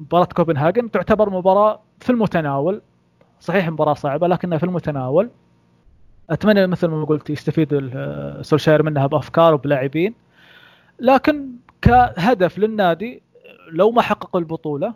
مباراة 0.00 0.24
كوبنهاجن 0.24 0.90
تعتبر 0.90 1.30
مباراة 1.30 1.80
في 2.00 2.10
المتناول. 2.10 2.82
صحيح 3.40 3.68
مباراة 3.68 3.94
صعبة 3.94 4.28
لكنها 4.28 4.58
في 4.58 4.64
المتناول. 4.64 5.30
أتمنى 6.30 6.66
مثل 6.66 6.86
ما 6.88 7.04
قلت 7.04 7.30
يستفيد 7.30 7.90
سولشاير 8.40 8.82
منها 8.82 9.06
بأفكار 9.06 9.54
وبلاعبين. 9.54 10.14
لكن 11.00 11.50
كهدف 11.82 12.58
للنادي 12.58 13.22
لو 13.72 13.90
ما 13.90 14.02
حقق 14.02 14.36
البطولة 14.36 14.94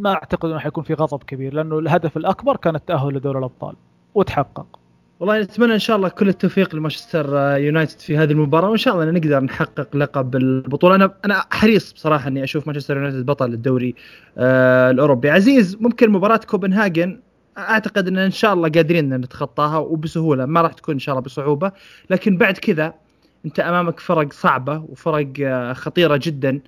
ما 0.00 0.12
أعتقد 0.12 0.50
إنه 0.50 0.58
حيكون 0.58 0.84
في 0.84 0.94
غضب 0.94 1.22
كبير 1.22 1.54
لأنه 1.54 1.78
الهدف 1.78 2.16
الأكبر 2.16 2.56
كان 2.56 2.74
التاهل 2.74 3.14
لدوري 3.14 3.38
الأبطال. 3.38 3.76
وتحقق. 4.16 4.66
والله 5.20 5.40
نتمنى 5.40 5.74
إن 5.74 5.78
شاء 5.78 5.96
الله 5.96 6.08
كل 6.08 6.28
التوفيق 6.28 6.74
لمانشستر 6.74 7.56
يونايتد 7.56 8.00
في 8.00 8.16
هذه 8.16 8.32
المباراة 8.32 8.68
وإن 8.68 8.78
شاء 8.78 8.94
الله 8.94 9.10
نقدر 9.10 9.40
نحقق 9.40 9.96
لقب 9.96 10.36
البطولة. 10.36 10.94
أنا 10.94 11.14
أنا 11.24 11.44
حريص 11.50 11.92
بصراحة 11.92 12.28
إني 12.28 12.44
أشوف 12.44 12.66
مانشستر 12.66 12.96
يونايتد 12.96 13.26
بطل 13.26 13.52
الدوري 13.52 13.94
آه 14.38 14.90
الأوروبي. 14.90 15.30
عزيز 15.30 15.76
ممكن 15.80 16.10
مباراة 16.10 16.40
كوبنهاجن 16.46 17.20
أعتقد 17.58 18.08
إن 18.08 18.18
إن 18.18 18.30
شاء 18.30 18.52
الله 18.52 18.68
قادرين 18.68 19.16
نتخطاها 19.16 19.78
وبسهولة. 19.78 20.46
ما 20.46 20.60
راح 20.60 20.72
تكون 20.72 20.94
إن 20.94 20.98
شاء 20.98 21.12
الله 21.12 21.24
بصعوبة 21.24 21.72
لكن 22.10 22.36
بعد 22.36 22.58
كذا 22.58 22.94
أنت 23.46 23.60
أمامك 23.60 24.00
فرق 24.00 24.32
صعبة 24.32 24.84
وفرق 24.88 25.28
آه 25.40 25.72
خطيرة 25.72 26.20
جدا. 26.22 26.60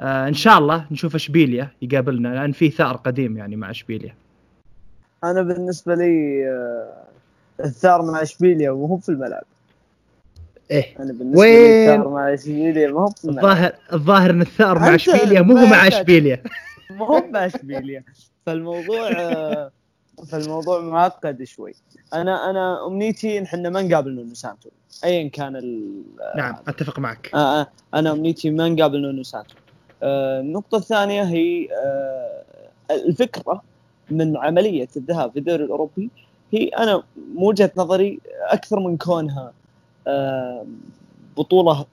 آه 0.00 0.28
إن 0.28 0.34
شاء 0.34 0.58
الله 0.58 0.86
نشوف 0.90 1.14
إشبيليا 1.14 1.70
يقابلنا 1.82 2.28
لأن 2.28 2.52
في 2.52 2.70
ثأر 2.70 2.96
قديم 2.96 3.36
يعني 3.36 3.56
مع 3.56 3.70
إشبيليا. 3.70 4.14
أنا 5.30 5.42
بالنسبة 5.42 5.94
لي 5.94 6.44
آه 6.48 7.04
الثار 7.64 8.02
مع 8.02 8.22
إشبيليا 8.22 8.70
وهو 8.70 8.96
في 8.96 9.08
الملعب. 9.08 9.44
إيه. 10.70 10.96
أنا 11.00 11.12
بالنسبة 11.12 11.40
وين؟ 11.40 11.56
لي 11.56 11.94
الثار 11.94 12.08
مع 12.08 12.34
إشبيليا 12.34 12.88
ما 12.90 13.00
هو 13.00 13.08
في 13.08 13.24
الملعب. 13.24 13.44
الظاهر 13.44 13.74
الظاهر 13.92 14.30
إن 14.30 14.40
الثار 14.42 14.78
مع 14.78 14.94
إشبيليا 14.94 15.40
مو 15.40 15.56
هو 15.56 15.66
مع 15.66 15.88
إشبيليا. 15.88 16.42
مو 16.90 17.04
هو 17.04 17.22
مع 17.30 17.46
إشبيليا. 17.46 18.04
فالموضوع 18.46 19.08
آه 19.10 19.70
فالموضوع 20.28 20.80
معقد 20.80 21.44
شوي. 21.44 21.74
أنا 22.14 22.50
أنا 22.50 22.86
أمنيتي 22.86 23.38
إن 23.38 23.42
إحنا 23.42 23.70
ما 23.70 23.82
نقابل 23.82 24.14
نونو 24.14 24.34
سانتو. 24.34 24.68
ايا 25.04 25.28
كان 25.28 25.56
ال 25.56 26.02
نعم 26.36 26.56
أتفق 26.68 26.98
معك. 26.98 27.30
آه 27.34 27.60
آه 27.60 27.66
أنا 27.94 28.12
أمنيتي 28.12 28.50
ما 28.50 28.68
نقابل 28.68 29.02
نونو 29.02 29.22
سانتو. 29.22 29.54
آه 30.02 30.40
النقطة 30.40 30.78
الثانية 30.78 31.22
هي 31.22 31.68
آه 31.72 32.42
الفكرة 32.90 33.62
من 34.10 34.36
عملية 34.36 34.88
الذهاب 34.96 35.32
في 35.32 35.38
الدوري 35.38 35.64
الأوروبي 35.64 36.10
هي 36.52 36.68
أنا 36.68 37.02
من 37.16 37.42
وجهة 37.42 37.72
نظري 37.76 38.20
أكثر 38.40 38.80
من 38.80 38.96
كونها 38.96 39.52
بطولة 41.36 41.86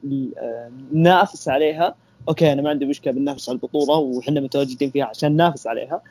ننافس 0.93 1.49
عليها. 1.49 1.95
okay 2.29 2.53
أنا 2.53 2.61
ما 2.61 2.69
عندي 2.69 2.85
مشكلة 2.85 3.13
بننافس 3.13 3.49
على 3.49 3.55
البطولة 3.55 3.97
وحنا 3.97 4.41
متواجدين 4.41 4.91
فيها 4.91 5.05
عشان 5.05 5.31
ننافس 5.31 5.67
عليها. 5.67 6.01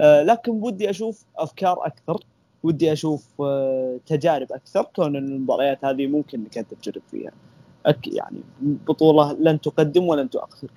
آه 0.00 0.22
لكن 0.22 0.52
ودي 0.52 0.90
أشوف 0.90 1.24
أفكار 1.38 1.86
أكثر 1.86 2.24
ودي 2.62 2.92
أشوف 2.92 3.26
آه 3.40 3.98
تجارب 4.06 4.52
أكثر. 4.52 4.82
كون 4.82 5.16
المباريات 5.16 5.84
هذه 5.84 6.06
ممكن 6.06 6.40
إنك 6.40 6.58
أنت 6.58 6.74
تجرب 6.74 7.02
فيها. 7.10 7.32
يعني 8.06 8.40
بطولة 8.60 9.32
لن 9.32 9.60
تقدم 9.60 10.04
ولن 10.04 10.30
تؤخر. 10.30 10.68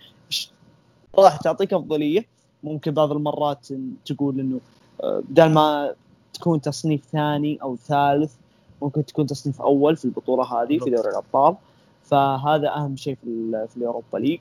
راح 1.16 1.38
تعطيك 1.38 1.74
أفضلية. 1.74 2.33
ممكن 2.64 2.92
بعض 2.92 3.12
المرات 3.12 3.68
تقول 4.06 4.40
إنه 4.40 4.60
بدل 5.04 5.50
ما 5.50 5.94
تكون 6.34 6.62
تصنيف 6.62 7.06
ثاني 7.12 7.62
أو 7.62 7.76
ثالث 7.76 8.34
ممكن 8.82 9.06
تكون 9.06 9.26
تصنيف 9.26 9.62
أول 9.62 9.96
في 9.96 10.06
البطولة 10.06 10.44
هذه 10.44 10.78
في 10.78 10.90
دوري 10.90 11.10
الأبطال. 11.10 11.56
فهذا 12.04 12.70
أهم 12.76 12.96
شيء 12.96 13.16
في, 13.16 13.66
في 13.70 13.78
اليوروبا 13.78 14.18
ليج. 14.18 14.40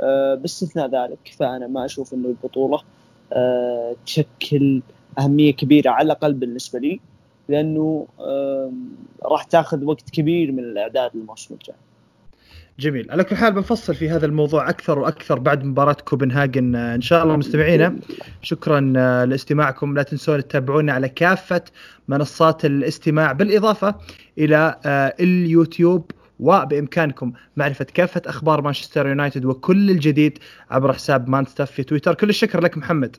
أه 0.00 0.34
باستثناء 0.34 0.88
ذلك 0.88 1.34
فأنا 1.38 1.66
ما 1.66 1.84
أشوف 1.84 2.14
إنه 2.14 2.28
البطولة 2.28 2.80
أه 3.32 3.96
تشكل 4.06 4.82
أهمية 5.18 5.52
كبيرة 5.52 5.90
على 5.90 6.06
الأقل 6.06 6.32
بالنسبة 6.32 6.78
لي 6.78 7.00
لأنه 7.48 8.06
راح 9.22 9.44
تاخذ 9.44 9.84
وقت 9.84 10.10
كبير 10.10 10.52
من 10.52 10.58
الإعداد 10.58 11.10
للموسم 11.14 11.54
الجاي. 11.54 11.76
جميل. 12.80 13.10
على 13.10 13.24
كل 13.24 13.36
حال 13.36 13.52
بنفصل 13.52 13.94
في 13.94 14.10
هذا 14.10 14.26
الموضوع 14.26 14.70
أكثر 14.70 14.98
وأكثر 14.98 15.38
بعد 15.38 15.64
مباراة 15.64 15.96
كوبنهاجن. 16.04 16.74
إن 16.76 17.00
شاء 17.00 17.24
الله 17.24 17.36
مستمعينا 17.36 17.96
شكرا 18.42 18.80
لاستماعكم. 19.26 19.94
لا 19.94 20.02
تنسون 20.02 20.48
تتابعونا 20.48 20.92
على 20.92 21.08
كافة 21.08 21.62
منصات 22.08 22.64
الاستماع 22.64 23.32
بالإضافة 23.32 23.94
إلى 24.38 24.76
اليوتيوب 25.20 26.10
وبإمكانكم 26.40 27.32
معرفة 27.56 27.86
كافة 27.94 28.22
أخبار 28.26 28.62
مانشستر 28.62 29.06
يونايتد 29.06 29.44
وكل 29.44 29.90
الجديد 29.90 30.38
عبر 30.70 30.92
حساب 30.92 31.28
مانستاف 31.28 31.70
في 31.70 31.82
تويتر. 31.82 32.14
كل 32.14 32.28
الشكر 32.28 32.60
لك 32.60 32.78
محمد. 32.78 33.16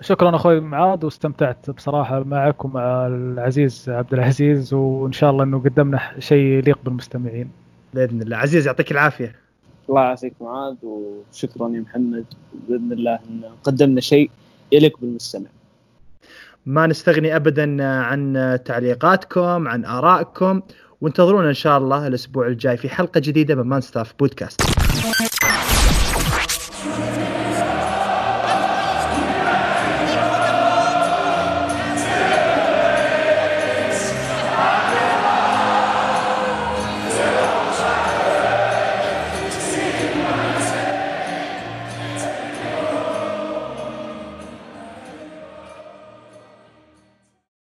شكرا 0.00 0.36
أخوي 0.36 0.60
معاذ 0.60 1.04
واستمتعت 1.04 1.70
بصراحة 1.70 2.24
معك 2.24 2.64
ومع 2.64 3.06
العزيز 3.06 3.84
عبد 3.88 4.14
العزيز 4.14 4.74
وإن 4.74 5.12
شاء 5.12 5.30
الله 5.30 5.44
إنه 5.44 5.58
قدمنا 5.58 6.00
شيء 6.18 6.42
يليق 6.42 6.78
بالمستمعين. 6.84 7.67
بإذن 7.94 8.22
الله. 8.22 8.36
عزيز 8.36 8.66
يعطيك 8.66 8.92
العافية. 8.92 9.34
الله 9.88 10.02
يعافيك 10.02 10.32
معاذ 10.40 10.74
وشكرا 10.82 11.68
يا 11.68 11.80
محمد. 11.80 12.24
بإذن 12.68 12.92
الله 12.92 13.14
إن 13.14 13.42
قدمنا 13.64 14.00
شيء 14.00 14.30
يليق 14.72 15.00
بالمستمع. 15.00 15.46
ما 16.66 16.86
نستغني 16.86 17.36
ابدا 17.36 17.84
عن 17.84 18.58
تعليقاتكم 18.64 19.68
عن 19.68 19.84
آرائكم 19.84 20.62
وانتظرونا 21.00 21.48
إن 21.48 21.54
شاء 21.54 21.78
الله 21.78 22.06
الأسبوع 22.06 22.46
الجاي 22.46 22.76
في 22.76 22.88
حلقة 22.88 23.20
جديدة 23.20 23.54
من 23.54 23.62
مان 23.62 23.80
ستاف 23.80 24.14
بودكاست 24.18 24.60